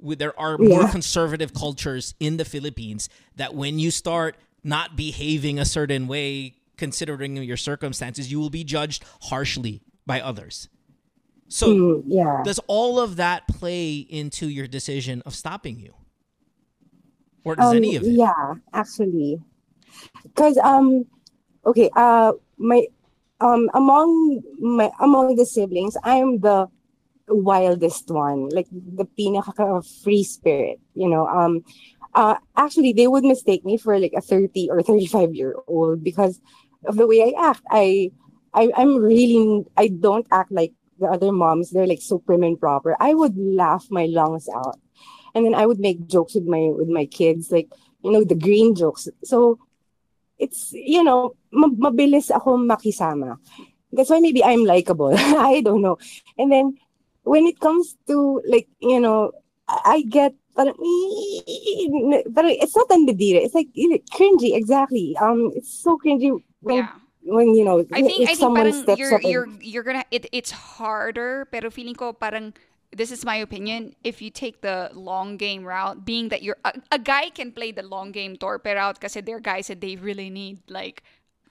[0.00, 0.68] There are yeah.
[0.68, 6.54] more conservative cultures in the Philippines that when you start not behaving a certain way,
[6.76, 10.68] considering your circumstances, you will be judged harshly by others.
[11.48, 12.42] So, mm, yeah.
[12.44, 15.94] does all of that play into your decision of stopping you?
[17.44, 18.10] Or does um, any of it?
[18.10, 19.38] Yeah, actually.
[20.22, 21.06] Because um
[21.64, 22.86] okay, uh my
[23.40, 26.66] um among my among the siblings, I'm the
[27.28, 31.26] wildest one, like the pinaka free spirit, you know.
[31.26, 31.62] Um
[32.14, 36.40] uh actually they would mistake me for like a 30 or 35 year old because
[36.86, 37.62] of the way I act.
[37.70, 38.10] I
[38.54, 42.60] I I'm really I don't act like the other moms, they're like so prim and
[42.60, 42.96] proper.
[43.00, 44.78] I would laugh my lungs out.
[45.34, 47.68] And then I would make jokes with my with my kids, like,
[48.04, 49.08] you know, the green jokes.
[49.24, 49.58] So
[50.38, 53.38] it's, you know, mabilis ako makisama.
[53.92, 55.14] That's why maybe I'm likable.
[55.16, 55.98] I don't know.
[56.36, 56.76] And then
[57.22, 59.32] when it comes to like, you know,
[59.68, 60.74] I get parang
[62.60, 63.40] it's not andadira.
[63.40, 63.70] It's like
[64.12, 65.16] cringy, exactly.
[65.16, 66.92] Um, it's so cringy yeah
[67.30, 71.46] when you know I think I think parang you're you're you're gonna it, it's harder
[71.50, 72.54] pero feeling ko parang
[72.90, 76.72] this is my opinion if you take the long game route being that you're a,
[76.90, 79.96] a guy can play the long game torpe route because there are guys that they
[79.96, 81.02] really need like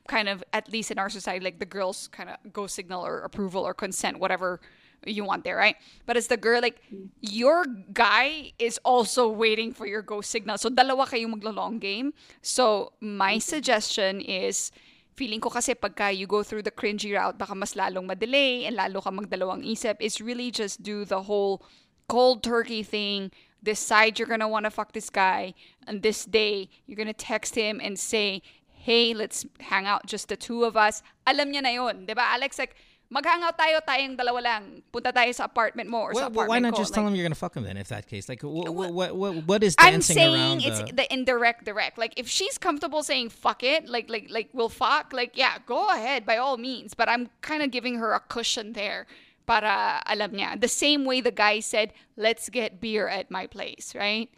[0.07, 3.21] kind of at least in our society like the girls kind of go signal or
[3.21, 4.59] approval or consent whatever
[5.05, 5.75] you want there right?
[6.05, 6.82] But as the girl like
[7.21, 10.57] your guy is also waiting for your go signal.
[10.57, 12.13] So dalawa kayo maglo long game.
[12.41, 14.71] So my suggestion is
[15.20, 18.80] feeling ko kasi pagka you go through the cringy route, baka mas lalong madelay and
[18.80, 19.99] lalo ka magdalawang isip.
[19.99, 21.59] Is really just do the whole
[22.07, 23.36] cold turkey thing.
[23.59, 25.51] Decide you're gonna wanna fuck this guy.
[25.84, 28.39] And this day, you're gonna text him and say,
[28.72, 31.03] hey, let's hang out just the two of us.
[31.28, 32.07] Alam niya na yun.
[32.07, 32.55] Diba, Alex?
[32.55, 32.80] Like,
[33.10, 34.82] maghangout tayo, tayong dalawa lang.
[34.93, 36.80] Punta tayo sa apartment mo or well, sa apartment Why not ko.
[36.80, 38.30] just like, tell him you're gonna fuck him then, if that case?
[38.30, 41.03] Like, what, what, what, what is dancing I'm saying it's the...
[41.03, 41.97] the indirect direct.
[41.97, 45.89] Like, if she's comfortable saying fuck it, like, like, like, we'll fuck, like, yeah, go
[45.89, 46.93] ahead, by all means.
[46.93, 49.07] But I'm kind of giving her a cushion there
[49.49, 50.62] para alam niya.
[50.62, 54.30] The same way the guy said, let's get beer at my place, right?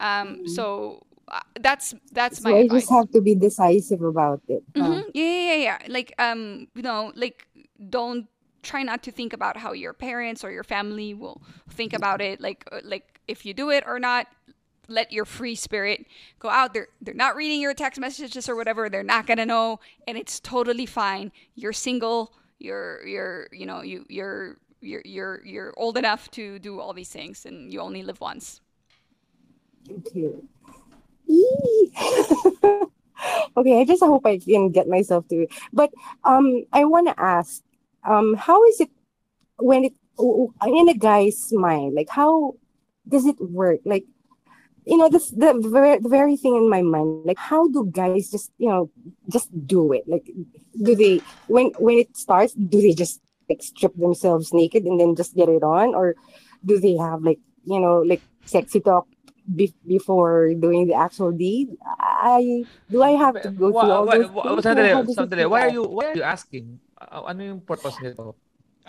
[0.00, 0.46] Um, mm-hmm.
[0.48, 1.06] So
[1.60, 2.56] that's that's so my.
[2.56, 2.82] I advice.
[2.82, 4.62] just have to be decisive about it.
[4.74, 5.10] Mm-hmm.
[5.14, 5.78] Yeah, yeah, yeah.
[5.88, 7.46] Like um, you know, like
[7.88, 8.26] don't
[8.62, 12.40] try not to think about how your parents or your family will think about it
[12.40, 14.26] like uh, like if you do it or not
[14.88, 16.04] let your free spirit
[16.38, 19.46] go out they're they're not reading your text messages or whatever they're not going to
[19.46, 25.40] know and it's totally fine you're single you're you're you know you you're you're you're
[25.44, 28.60] you're old enough to do all these things and you only live once
[29.90, 30.30] okay
[33.56, 35.52] okay i just hope i can get myself to it.
[35.72, 35.92] But
[36.24, 37.62] um i want to ask
[38.04, 38.90] um how is it
[39.58, 42.54] when it in a guy's mind like how
[43.10, 43.80] does it work?
[43.84, 44.04] Like
[44.86, 48.30] you know this the very, the very thing in my mind like how do guys
[48.30, 48.90] just you know
[49.28, 50.04] just do it?
[50.06, 50.30] Like
[50.80, 55.16] do they when when it starts do they just like strip themselves naked and then
[55.16, 55.94] just get it on?
[55.94, 56.14] Or
[56.64, 59.06] do they have like you know like sexy talk
[59.54, 64.30] be- before doing the actual deed i do i have to go through all those
[64.30, 68.36] why, why are you why are you asking uh, ano yung purpose nito?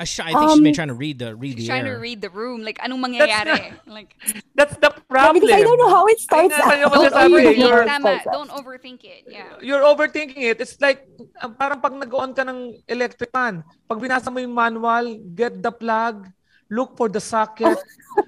[0.02, 1.96] I, sh- I think um, she's trying to read the read the trying air.
[1.96, 2.64] to read the room.
[2.64, 3.76] Like anong mangyayari?
[3.76, 4.12] That's like
[4.56, 5.44] that's the problem.
[5.46, 6.56] Yeah, because I don't know how it starts.
[6.56, 6.90] Out.
[6.90, 9.28] Don't, overthink, tama, don't overthink it.
[9.28, 9.62] Yeah.
[9.62, 10.58] You're overthinking it.
[10.58, 11.06] It's like
[11.44, 15.70] um, parang pag nag-on ka ng electric fan, pag binasa mo yung manual, get the
[15.70, 16.26] plug,
[16.72, 17.78] look for the socket,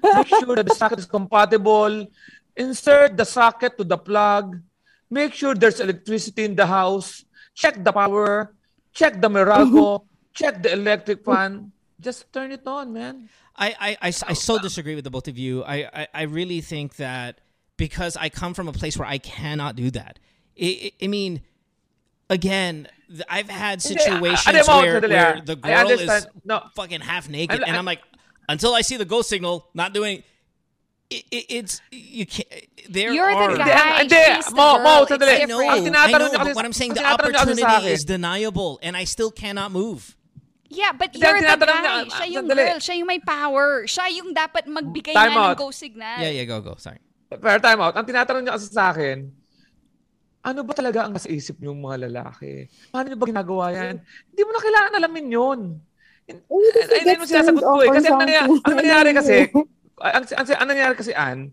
[0.04, 2.06] make sure that the socket is compatible,
[2.54, 4.60] insert the socket to the plug,
[5.10, 7.24] make sure there's electricity in the house,
[7.54, 8.54] check the power,
[8.92, 11.72] check the Meralco, check the electric fan.
[12.00, 13.28] Just turn it on, man.
[13.56, 15.64] I, I, I, I so disagree with the both of you.
[15.64, 17.40] I, I, I really think that
[17.76, 20.18] because I come from a place where I cannot do that.
[20.60, 21.40] I, I mean,
[22.28, 22.88] again,
[23.28, 26.62] I've had situations where, where the girl is no.
[26.74, 28.00] fucking half naked, and I'm like,
[28.48, 30.22] until I see the go signal, not doing
[31.10, 32.48] it, it, it's you can't.
[32.88, 33.52] There You're are.
[33.52, 34.04] the guy.
[34.04, 34.84] Hindi, the Mo, girl.
[34.84, 35.40] Mo, sandali.
[35.40, 35.80] I know, I
[36.12, 36.30] know.
[36.32, 40.16] But what I'm saying, the opportunity is deniable, and I still cannot move.
[40.68, 41.86] Yeah, but you're the guy.
[41.86, 42.78] Ah, Siya ah, yung girl.
[42.82, 43.86] Siya yung may power.
[43.86, 46.18] Siya yung dapat magbigay time nga ng go signal.
[46.18, 46.74] Yeah, yeah, go, go.
[46.76, 46.98] Sorry.
[47.30, 47.94] Fair time out.
[47.94, 49.30] Ang tinatanong niya kasi sa akin,
[50.44, 52.68] ano ba talaga ang nasa isip niyong mga lalaki?
[52.90, 53.94] Paano niyo ba ginagawa yan?
[54.02, 55.60] Hindi mo na kailangan alamin yun.
[56.48, 57.90] Oh, Ay, mo sinasagot ko eh.
[57.92, 58.24] Kasi ang
[58.64, 59.34] nangyari kasi,
[60.00, 61.52] ang, ang, ang nangyari kasi an,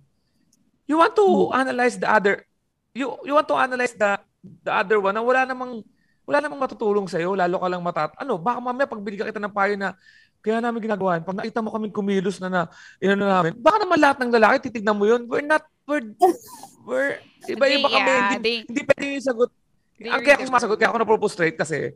[0.88, 1.56] you want to hmm.
[1.56, 2.44] analyze the other
[2.92, 5.80] you you want to analyze the the other one na wala namang
[6.28, 9.40] wala namang matutulong sa iyo lalo ka lang matat ano baka mamaya pag binigyan kita
[9.40, 9.96] ng payo na
[10.42, 12.62] Kaya namin ginagawa, pag nakita mo kami kumilos na na,
[12.98, 15.30] ino na namin, baka naman lahat ng lalaki, titignan mo yun.
[15.30, 16.02] We're not, we're,
[16.90, 18.10] we're, iba-iba kami.
[18.10, 19.54] Yeah, hindi, they, hindi pwede yung sagot.
[20.02, 21.94] Ang kaya ako sumasagot, kaya ako na-propose straight kasi,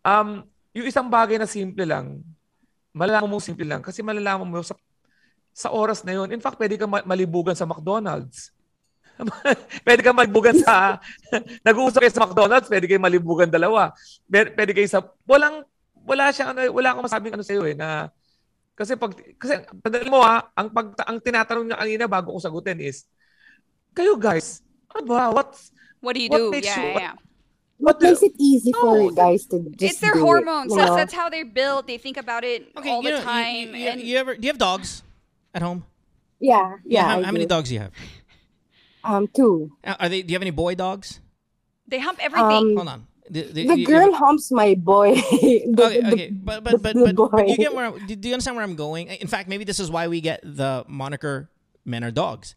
[0.00, 2.20] um, yung isang bagay na simple lang,
[2.90, 4.74] malalaman mo simple lang kasi malalaman mo sa
[5.54, 6.28] sa oras na yun.
[6.34, 8.50] In fact, pwede kang malibugan sa McDonald's.
[9.86, 10.98] pwede kang malibugan sa
[11.66, 13.94] nag-uusap kayo sa McDonald's, pwede kayo malibugan dalawa.
[14.26, 15.62] Pwede kayo sa walang
[16.04, 18.12] wala siyang ano, wala akong masabing ano sa iyo eh na
[18.74, 22.82] kasi pag kasi tandaan mo ha, ang pag ang tinatanong niya kanina bago ko sagutin
[22.82, 23.06] is
[23.94, 24.60] kayo guys,
[24.90, 25.30] ano ba?
[25.30, 25.70] What's
[26.02, 26.50] what do you do?
[26.50, 27.14] Yeah, you, yeah.
[27.14, 27.33] What,
[27.78, 30.72] what makes it easy no, for guys to just It's their hormones.
[30.72, 30.96] It, that's, know?
[30.96, 31.86] that's how they're built.
[31.86, 33.74] They think about it okay, all the know, time.
[33.74, 35.02] You, you, and you ever do you have dogs
[35.52, 35.84] at home?
[36.40, 37.00] Yeah, yeah.
[37.00, 37.92] yeah how, how many dogs do you have?
[39.02, 39.72] Um, two.
[39.84, 40.22] Are they?
[40.22, 41.20] Do you have any boy dogs?
[41.86, 42.70] They hump everything.
[42.70, 43.06] Um, Hold on.
[43.28, 45.14] The, the, the you, girl you, humps my boy.
[45.14, 48.64] the, okay, okay, but but but, but, but you get where do you understand where
[48.64, 49.08] I'm going?
[49.08, 51.48] In fact, maybe this is why we get the moniker
[51.84, 52.54] "men are dogs,"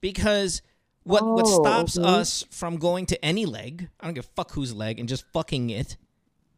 [0.00, 0.62] because
[1.08, 4.52] what oh, what stops us from going to any leg, I don't give a fuck
[4.52, 5.96] whose leg, and just fucking it,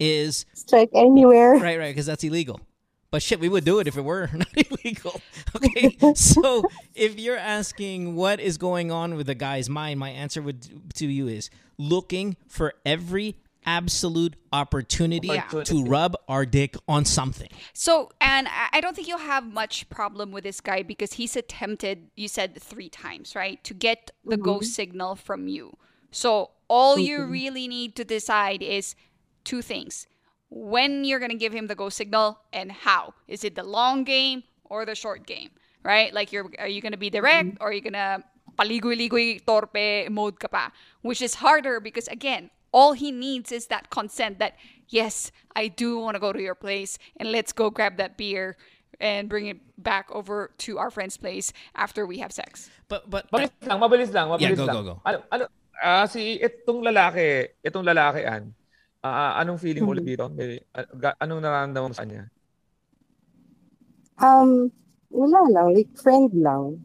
[0.00, 1.52] is strike anywhere.
[1.54, 2.60] Right, right, because that's illegal.
[3.12, 5.20] But shit, we would do it if it were not illegal.
[5.56, 6.62] Okay, so
[6.94, 11.06] if you're asking what is going on with the guy's mind, my answer would to
[11.06, 13.36] you is looking for every
[13.66, 15.48] absolute opportunity yeah.
[15.64, 17.48] to rub our dick on something.
[17.72, 22.10] So, and I don't think you'll have much problem with this guy because he's attempted,
[22.16, 24.44] you said three times, right, to get the mm-hmm.
[24.44, 25.76] go signal from you.
[26.10, 27.04] So, all mm-hmm.
[27.04, 28.94] you really need to decide is
[29.44, 30.06] two things
[30.50, 33.14] when you're going to give him the go signal and how.
[33.28, 35.50] Is it the long game or the short game,
[35.84, 36.12] right?
[36.12, 37.62] Like, you're, are you going to be direct mm-hmm.
[37.62, 38.22] or are you going to
[38.58, 40.72] paligoy-ligoy torpe mode ka pa?
[41.02, 44.54] Which is harder because, again, all he needs is that consent that,
[44.88, 48.56] yes, I do want to go to your place and let's go grab that beer
[49.00, 52.68] and bring it back over to our friend's place after we have sex.
[52.88, 54.76] But but mabilis lang, mabilis lang, mabilis yeah, go, lang.
[54.76, 54.94] go, go.
[55.06, 55.44] Ano ano
[55.82, 58.52] uh, si itong lalaki, itong lalaki an.
[59.00, 60.28] Uh, anong feeling mo ulit dito?
[60.28, 62.28] May, uh, anong nararamdaman mo sa kanya?
[64.20, 64.68] Um,
[65.08, 66.84] wala lang, like friend lang.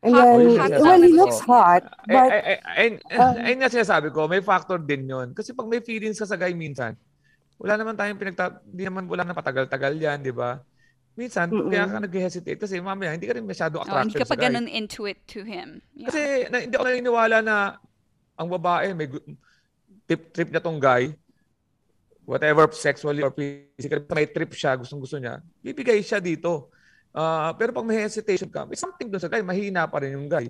[0.00, 2.32] And then, well, he looks hot, but...
[2.32, 2.88] Ay, ay, ay,
[3.20, 6.40] um, ay, nga sinasabi ko, may factor din yon Kasi pag may feelings ka sa
[6.40, 6.96] guy minsan,
[7.60, 8.64] wala naman tayong pinagta...
[8.64, 10.56] Hindi naman wala na patagal-tagal yan, di ba?
[11.20, 11.68] Minsan, Mm-mm.
[11.68, 14.64] kaya ka nag-hesitate kasi mamaya, hindi ka rin masyado attracted oh, hindi ka pa ganun
[14.64, 15.84] into it to him.
[15.92, 16.08] Yeah.
[16.08, 17.76] Kasi na, hindi ako naniniwala na
[18.40, 19.04] ang babae, may
[20.08, 21.12] trip, trip niya tong guy,
[22.24, 26.72] whatever sexually or physically, may trip siya, gustong gusto niya, bibigay siya dito.
[27.14, 30.28] Uh, pero pag may hesitation ka, may something doon sa guy, mahina pa rin yung
[30.30, 30.46] guy.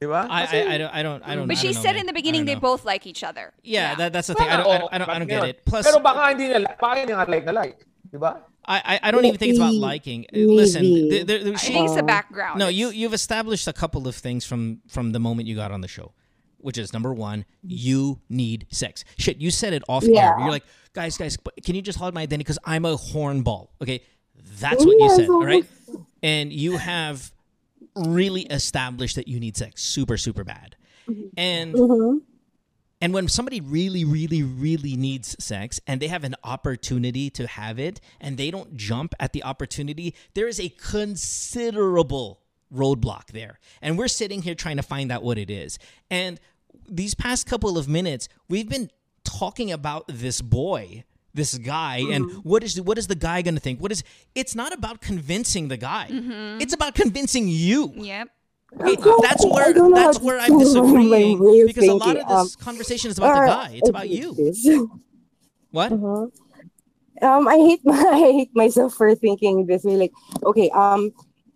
[0.00, 0.26] Di ba?
[0.28, 2.56] I, I, I, don't, I don't, I don't But she said in the beginning they
[2.56, 3.54] both like each other.
[3.62, 3.94] Yeah, yeah.
[3.94, 4.48] That, that's the thing.
[4.48, 5.64] I don't, I don't, I don't, I don't get it.
[5.64, 7.86] Plus, pero baka hindi nila, baka hindi nga like na like.
[8.10, 8.42] Di ba?
[8.66, 10.26] I, I don't even think it's about liking.
[10.32, 12.58] Listen, there, there, there, she, I think it's the background.
[12.58, 15.80] No, you you've established a couple of things from from the moment you got on
[15.80, 16.12] the show,
[16.58, 19.02] which is number one, you need sex.
[19.18, 20.30] Shit, you said it off yeah.
[20.30, 20.38] air.
[20.38, 23.70] You're like, guys, guys, can you just hold my identity because I'm a hornball?
[23.82, 24.02] Okay,
[24.60, 25.66] that's what you said, all right?
[26.22, 27.32] And you have
[27.96, 30.76] really established that you need sex super, super bad.
[31.36, 32.18] And mm-hmm.
[33.00, 37.78] and when somebody really, really, really needs sex and they have an opportunity to have
[37.78, 42.40] it and they don't jump at the opportunity, there is a considerable
[42.72, 43.58] roadblock there.
[43.82, 45.78] And we're sitting here trying to find out what it is.
[46.10, 46.40] And
[46.88, 48.90] these past couple of minutes, we've been
[49.24, 51.04] talking about this boy
[51.34, 52.12] this guy mm-hmm.
[52.12, 54.04] and what is what is the guy going to think what is
[54.34, 56.60] it's not about convincing the guy mm-hmm.
[56.60, 58.28] it's about convincing you yep
[58.80, 63.18] Okay, that's where that's where I'm disagreeing because a lot of this um, conversation is
[63.18, 63.70] about the guy.
[63.74, 64.88] It's about you.
[65.72, 65.90] What?
[65.90, 66.26] Uh-huh.
[67.22, 69.96] Um, I hate my, I hate myself for thinking this way.
[69.96, 70.12] Like,
[70.44, 71.12] okay, um,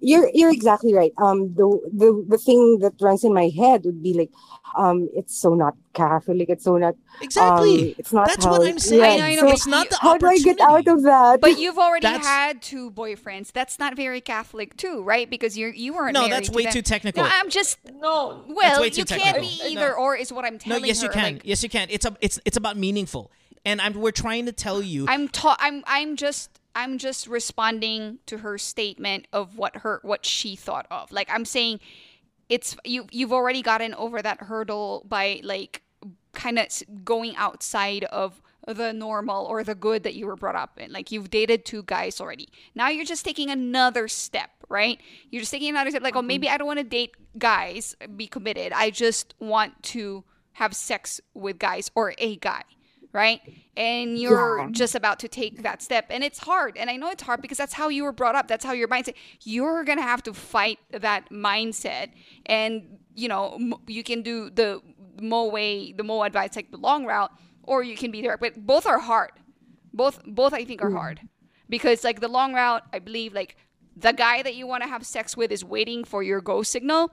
[0.07, 1.13] you're you're exactly right.
[1.19, 4.31] Um, the the the thing that runs in my head would be like,
[4.77, 6.49] um, it's so not Catholic.
[6.49, 7.89] It's so not exactly.
[7.89, 8.29] Um, it's not.
[8.29, 9.19] That's how, what I'm saying.
[9.19, 11.41] Yeah, I know, so it's not the How do I get out of that?
[11.41, 13.51] But you've already that's, had two boyfriends.
[13.51, 15.29] That's not very Catholic too, right?
[15.29, 16.15] Because you're you weren't.
[16.15, 17.25] No, that's way to too technical.
[17.25, 18.45] No, I'm just no.
[18.47, 19.95] Well, you can't be either no.
[19.95, 20.83] or, is what I'm telling you.
[20.83, 21.09] No, yes, her.
[21.09, 21.33] you can.
[21.35, 21.89] Like, yes, you can.
[21.91, 23.33] It's a, it's it's about meaningful,
[23.65, 25.07] and I'm we're trying to tell you.
[25.09, 30.27] I'm ta- I'm I'm just I'm just responding to her statement of what her what
[30.27, 31.11] she thought of.
[31.11, 31.81] Like I'm saying
[32.51, 35.83] it's you you've already gotten over that hurdle by like
[36.35, 36.67] kind of
[37.03, 40.93] going outside of the normal or the good that you were brought up in.
[40.93, 42.49] Like you've dated two guys already.
[42.75, 45.01] Now you're just taking another step, right?
[45.31, 46.27] You're just taking another step like, oh, mm-hmm.
[46.27, 48.73] maybe I don't want to date guys, be committed.
[48.75, 52.65] I just want to have sex with guys or a guy
[53.13, 53.41] right?
[53.77, 54.69] And you're yeah.
[54.71, 56.07] just about to take that step.
[56.11, 56.77] And it's hard.
[56.77, 58.49] And I know it's hard because that's how you were brought up.
[58.49, 59.15] That's how your mindset.
[59.43, 62.11] You're going to have to fight that mindset.
[62.47, 64.81] And, you know, you can do the
[65.21, 67.33] Mo way, the Mo advice, like the long route,
[67.63, 68.41] or you can be direct.
[68.41, 69.33] But both are hard.
[69.93, 70.97] Both, both I think are mm.
[70.97, 71.21] hard.
[71.69, 73.57] Because, like, the long route, I believe, like,
[73.97, 77.11] the guy that you want to have sex with is waiting for your go signal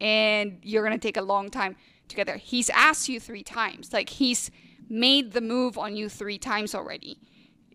[0.00, 1.76] and you're going to take a long time
[2.08, 2.36] together.
[2.36, 3.92] He's asked you three times.
[3.92, 4.50] Like, he's
[4.88, 7.18] made the move on you three times already.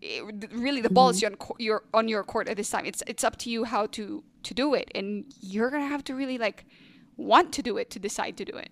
[0.02, 1.34] It, really, the ball is mm-hmm.
[1.34, 2.86] on your on your court at this time.
[2.86, 6.14] It's it's up to you how to to do it, and you're gonna have to
[6.14, 6.64] really like
[7.16, 8.70] want to do it to decide to do it.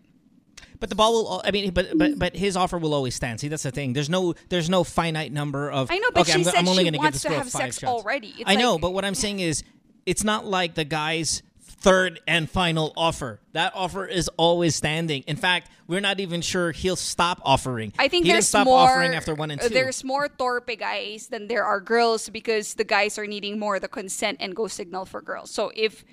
[0.80, 1.42] But the ball will.
[1.44, 3.40] I mean, but but but his offer will always stand.
[3.40, 3.92] See, that's the thing.
[3.92, 5.90] There's no there's no finite number of.
[5.90, 7.38] I know, but okay, she I'm, said I'm only she gonna wants give this to
[7.38, 7.92] have sex shots.
[7.92, 8.28] already.
[8.28, 9.64] It's I like, know, but what I'm saying is,
[10.06, 11.42] it's not like the guys
[11.80, 13.40] third and final offer.
[13.52, 15.22] That offer is always standing.
[15.26, 17.92] In fact, we're not even sure he'll stop offering.
[17.98, 19.68] I think he there's stop more, offering after one and two.
[19.68, 23.88] There's more torpe guys than there are girls because the guys are needing more the
[23.88, 25.50] consent and go signal for girls.
[25.50, 26.04] So if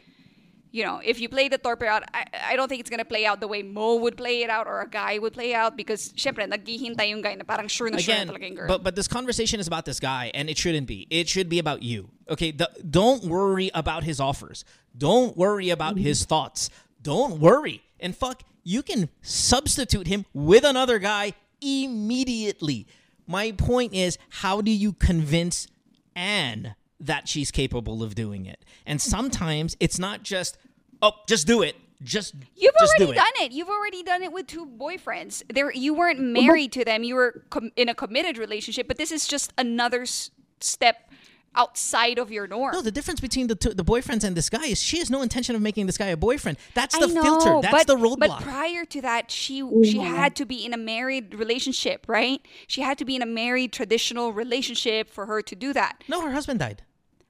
[0.71, 3.25] you know, if you play the torpe out, I, I don't think it's gonna play
[3.25, 6.11] out the way Mo would play it out or a guy would play out because
[6.13, 8.67] syempre naghihintay yung guy na parang sure na Again, sure na girl.
[8.67, 11.07] But but this conversation is about this guy and it shouldn't be.
[11.09, 12.09] It should be about you.
[12.29, 14.65] Okay, the, don't worry about his offers.
[14.97, 16.29] Don't worry about his mm-hmm.
[16.29, 16.69] thoughts.
[17.01, 17.83] Don't worry.
[17.99, 22.87] And fuck, you can substitute him with another guy immediately.
[23.27, 25.67] My point is, how do you convince
[26.15, 28.63] Ann that she's capable of doing it?
[28.85, 30.57] And sometimes it's not just
[31.01, 31.75] oh, just do it.
[32.03, 33.15] Just you've just already it.
[33.15, 33.51] done it.
[33.51, 35.43] You've already done it with two boyfriends.
[35.51, 37.03] There, you weren't married to them.
[37.03, 38.87] You were com- in a committed relationship.
[38.87, 41.09] But this is just another s- step
[41.55, 42.73] outside of your norm.
[42.73, 45.21] No, the difference between the two, the boyfriends and this guy is she has no
[45.21, 46.57] intention of making this guy a boyfriend.
[46.73, 47.61] That's the know, filter.
[47.61, 48.19] That's but, the roadblock.
[48.19, 52.41] But prior to that, she she had to be in a married relationship, right?
[52.67, 56.03] She had to be in a married traditional relationship for her to do that.
[56.07, 56.83] No, her husband died.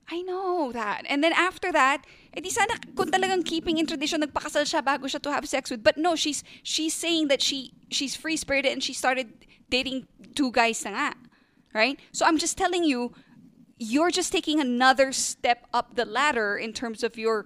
[0.09, 1.03] I know that.
[1.09, 5.09] And then after that, eh, edi sana kung talagang keeping in tradition, nagpakasal siya bago
[5.09, 5.81] siya to have sex with.
[5.81, 9.33] But no, she's she's saying that she she's free-spirited and she started
[9.69, 10.05] dating
[10.35, 11.17] two guys na nga.
[11.73, 11.99] Right?
[12.13, 13.11] So I'm just telling you,
[13.77, 17.45] you're just taking another step up the ladder in terms of your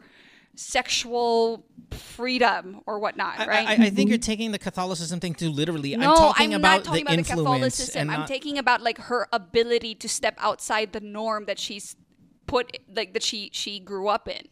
[0.56, 3.68] sexual freedom or whatnot, right?
[3.68, 5.96] I, I, I, think you're taking the Catholicism thing too literally.
[5.96, 8.08] No, I'm talking I'm about not talking the about the Catholicism.
[8.08, 8.20] Not...
[8.20, 11.96] I'm taking about like her ability to step outside the norm that she's
[12.46, 14.48] put like that she she grew up in.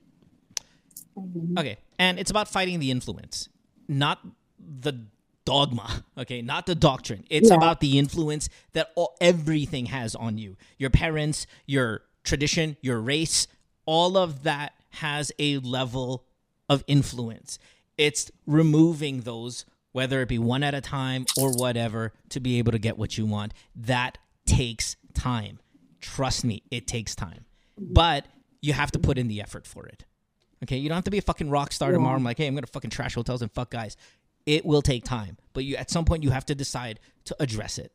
[1.57, 3.49] Okay, and it's about fighting the influence,
[3.87, 4.19] not
[4.59, 5.07] the
[5.47, 6.03] dogma.
[6.17, 7.23] Okay, not the doctrine.
[7.29, 7.55] It's yeah.
[7.55, 10.57] about the influence that all, everything has on you.
[10.77, 13.47] Your parents, your tradition, your race,
[13.85, 16.25] all of that has a level
[16.69, 17.59] of influence.
[17.97, 22.71] It's removing those, whether it be one at a time or whatever, to be able
[22.71, 23.53] to get what you want.
[23.75, 25.59] That takes time.
[26.01, 27.45] Trust me, it takes time
[27.77, 28.25] but
[28.61, 30.03] you have to put in the effort for it.
[30.63, 32.15] Okay, you don't have to be a fucking rock star tomorrow.
[32.15, 33.95] I'm like, hey, I'm gonna fucking trash hotels and fuck guys.
[34.47, 37.77] It will take time, but you at some point you have to decide to address
[37.77, 37.91] it,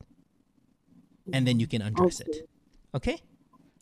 [1.33, 2.31] and then you can undress okay.
[2.31, 2.49] it.
[2.93, 3.19] Okay.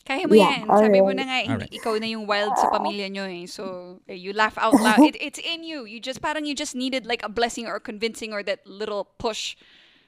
[0.01, 0.67] Kaya mo yeah, yan.
[0.71, 1.05] Sabi right.
[1.05, 1.69] mo na nga, right.
[1.69, 3.45] ikaw na yung wild sa pamilya nyo eh.
[3.45, 4.97] So, eh, you laugh out loud.
[5.13, 5.85] It, it's in you.
[5.85, 9.53] You just, parang you just needed like a blessing or convincing or that little push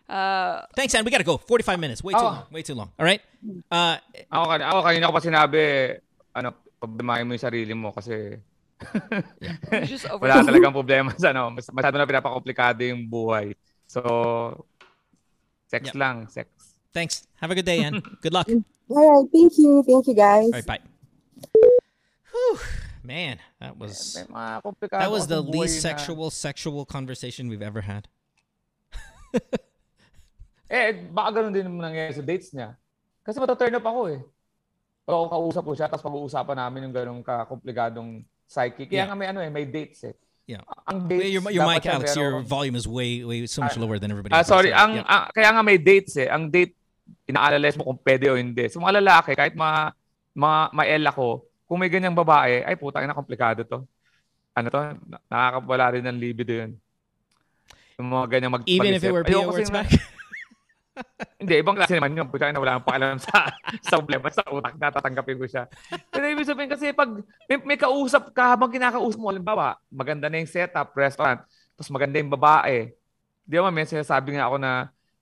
[0.09, 1.05] Uh, Thanks, Ann.
[1.05, 1.37] We gotta go.
[1.37, 2.03] 45 minutes.
[2.03, 2.23] Way too oh.
[2.23, 2.43] long.
[2.51, 2.91] Way too long.
[2.99, 3.21] All right?
[3.71, 3.97] Uh,
[4.31, 5.61] ako, ako kanina ko pa sinabi,
[6.35, 6.49] ano,
[6.79, 8.35] problemahin mo yung sarili mo kasi
[10.21, 11.53] wala talagang problema sa ano.
[11.53, 13.55] Masyado na pinapakomplikado yung buhay.
[13.87, 14.01] So,
[15.67, 15.95] sex yep.
[15.95, 16.27] lang.
[16.29, 16.47] Sex.
[16.93, 17.27] Thanks.
[17.41, 18.01] Have a good day, Ann.
[18.23, 18.47] good luck.
[18.47, 19.27] All right.
[19.33, 19.83] Thank you.
[19.83, 20.49] Thank you, guys.
[20.49, 20.65] All right.
[20.65, 20.83] Bye.
[22.31, 22.57] Whew.
[23.03, 24.15] Man, that was
[24.79, 28.07] that was the least sexual sexual conversation we've ever had.
[30.73, 32.73] Eh, baka ganun din nangyayari sa dates niya.
[33.21, 34.25] Kasi mataturn up ako eh.
[35.05, 38.85] Pag ako kausap ko siya, tapos pag-uusapan namin yung ganung kakomplikadong psyche.
[38.85, 39.07] Kaya yeah.
[39.09, 40.13] nga may ano eh, may dates eh.
[40.45, 40.61] Yeah.
[40.85, 43.81] Ang dates, your, your mic, Alex, pero, your volume is way, way so much uh,
[43.81, 44.45] lower than everybody else.
[44.45, 45.07] Uh, sorry, ang, yeah.
[45.07, 46.27] uh, kaya nga may dates eh.
[46.27, 46.75] Ang date,
[47.25, 48.67] inaalales mo kung pwede o hindi.
[48.67, 49.89] So, mga lalaki, kahit ma,
[50.35, 53.87] ma, mael ako, kung may ganyang babae, ay puta, na komplikado to.
[54.53, 54.79] Ano to?
[55.31, 56.75] Nakakawala rin ng libido yun.
[57.97, 59.89] Yung mga ganyang mag Even if it were PO words back?
[61.41, 62.29] Hindi, ibang klase naman yun.
[62.29, 63.49] Puta na wala akong paalam sa,
[63.87, 65.63] sa problema sa utak na tatanggapin ko siya.
[66.13, 67.09] Pero ibig sabihin kasi pag
[67.49, 71.41] may, may kausap ka habang kinakausap mo, halimbawa, maganda na yung setup, restaurant,
[71.75, 72.93] tapos maganda yung babae.
[73.43, 74.71] Di ba, may sinasabi nga ako na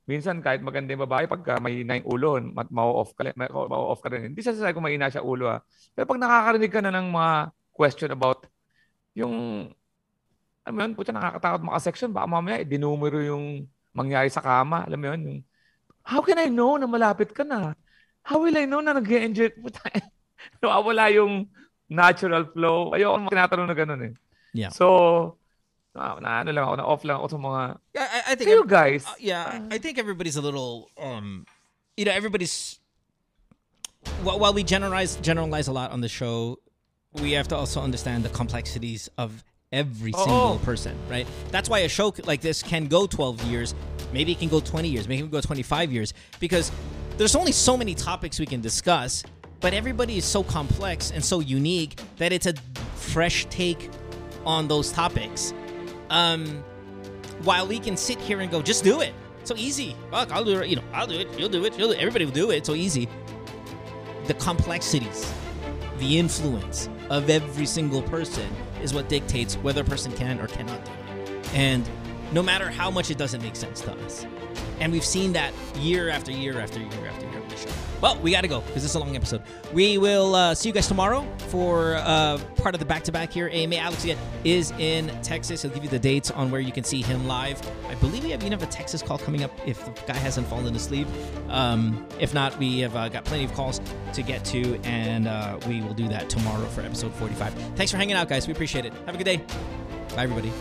[0.06, 2.38] minsan kahit maganda yung babae, pag may na yung ulo,
[2.70, 4.36] ma-off ka, ma-off ka rin.
[4.36, 5.64] Hindi sa sasabi ko mahina siya ulo ha.
[5.96, 7.34] Pero pag nakakarinig ka na ng mga
[7.72, 8.46] question about
[9.16, 9.68] yung
[10.62, 13.66] alam mo yun, puta nakakatakot maka-section, baka mamaya dinumero yung
[13.98, 15.40] mangyari sa kama, alam mo yun, yung
[16.04, 17.74] How can I know na malapit ka na?
[18.24, 19.54] How will I know na nag-enjoy?
[20.62, 21.50] Nawawala yung
[21.90, 22.94] natural flow.
[22.94, 24.14] Ayoko tinatanong na ganun eh.
[24.54, 24.70] Yeah.
[24.70, 25.38] So,
[25.96, 27.62] na, na ano lang ako, na off lang ako sa mga
[27.94, 29.04] Yeah, I, I think kayo guys.
[29.06, 31.46] Uh, yeah, I think everybody's a little um
[31.98, 32.80] you know, everybody's
[34.24, 36.60] while, while we generalize generalize a lot on the show,
[37.20, 40.62] we have to also understand the complexities of every single oh.
[40.64, 41.26] person, right?
[41.50, 43.74] That's why a show like this can go 12 years,
[44.12, 46.72] maybe it can go 20 years, maybe it can go 25 years because
[47.18, 49.24] there's only so many topics we can discuss,
[49.62, 52.54] but everybody is so complex and so unique that it's a
[52.96, 53.90] fresh take
[54.46, 55.54] on those topics.
[56.10, 56.64] Um,
[57.44, 59.14] while we can sit here and go, just do it.
[59.44, 59.96] So easy.
[60.12, 60.68] Fuck, I'll do it.
[60.68, 61.28] You know, I'll do it.
[61.40, 61.78] You'll do it.
[61.78, 62.00] You'll do it.
[62.00, 62.66] Everybody will do it.
[62.66, 63.08] So easy.
[64.26, 65.34] The complexities,
[65.98, 68.48] the influence of every single person
[68.82, 71.54] is what dictates whether a person can or cannot do it.
[71.54, 71.88] And
[72.32, 74.26] no matter how much it doesn't make sense to us.
[74.82, 77.40] And we've seen that year after year after year after year.
[77.40, 77.76] with the show.
[78.02, 79.44] Well, we got to go because this is a long episode.
[79.74, 83.32] We will uh, see you guys tomorrow for uh, part of the back to back
[83.32, 83.48] here.
[83.54, 85.62] AMA Alex again is in Texas.
[85.62, 87.62] He'll give you the dates on where you can see him live.
[87.88, 90.48] I believe we have even have a Texas call coming up if the guy hasn't
[90.48, 91.08] fallen asleep.
[91.50, 93.80] Um, if not, we have uh, got plenty of calls
[94.14, 97.54] to get to, and uh, we will do that tomorrow for episode 45.
[97.76, 98.48] Thanks for hanging out, guys.
[98.48, 98.94] We appreciate it.
[99.06, 99.38] Have a good day.
[100.16, 100.52] Bye, everybody.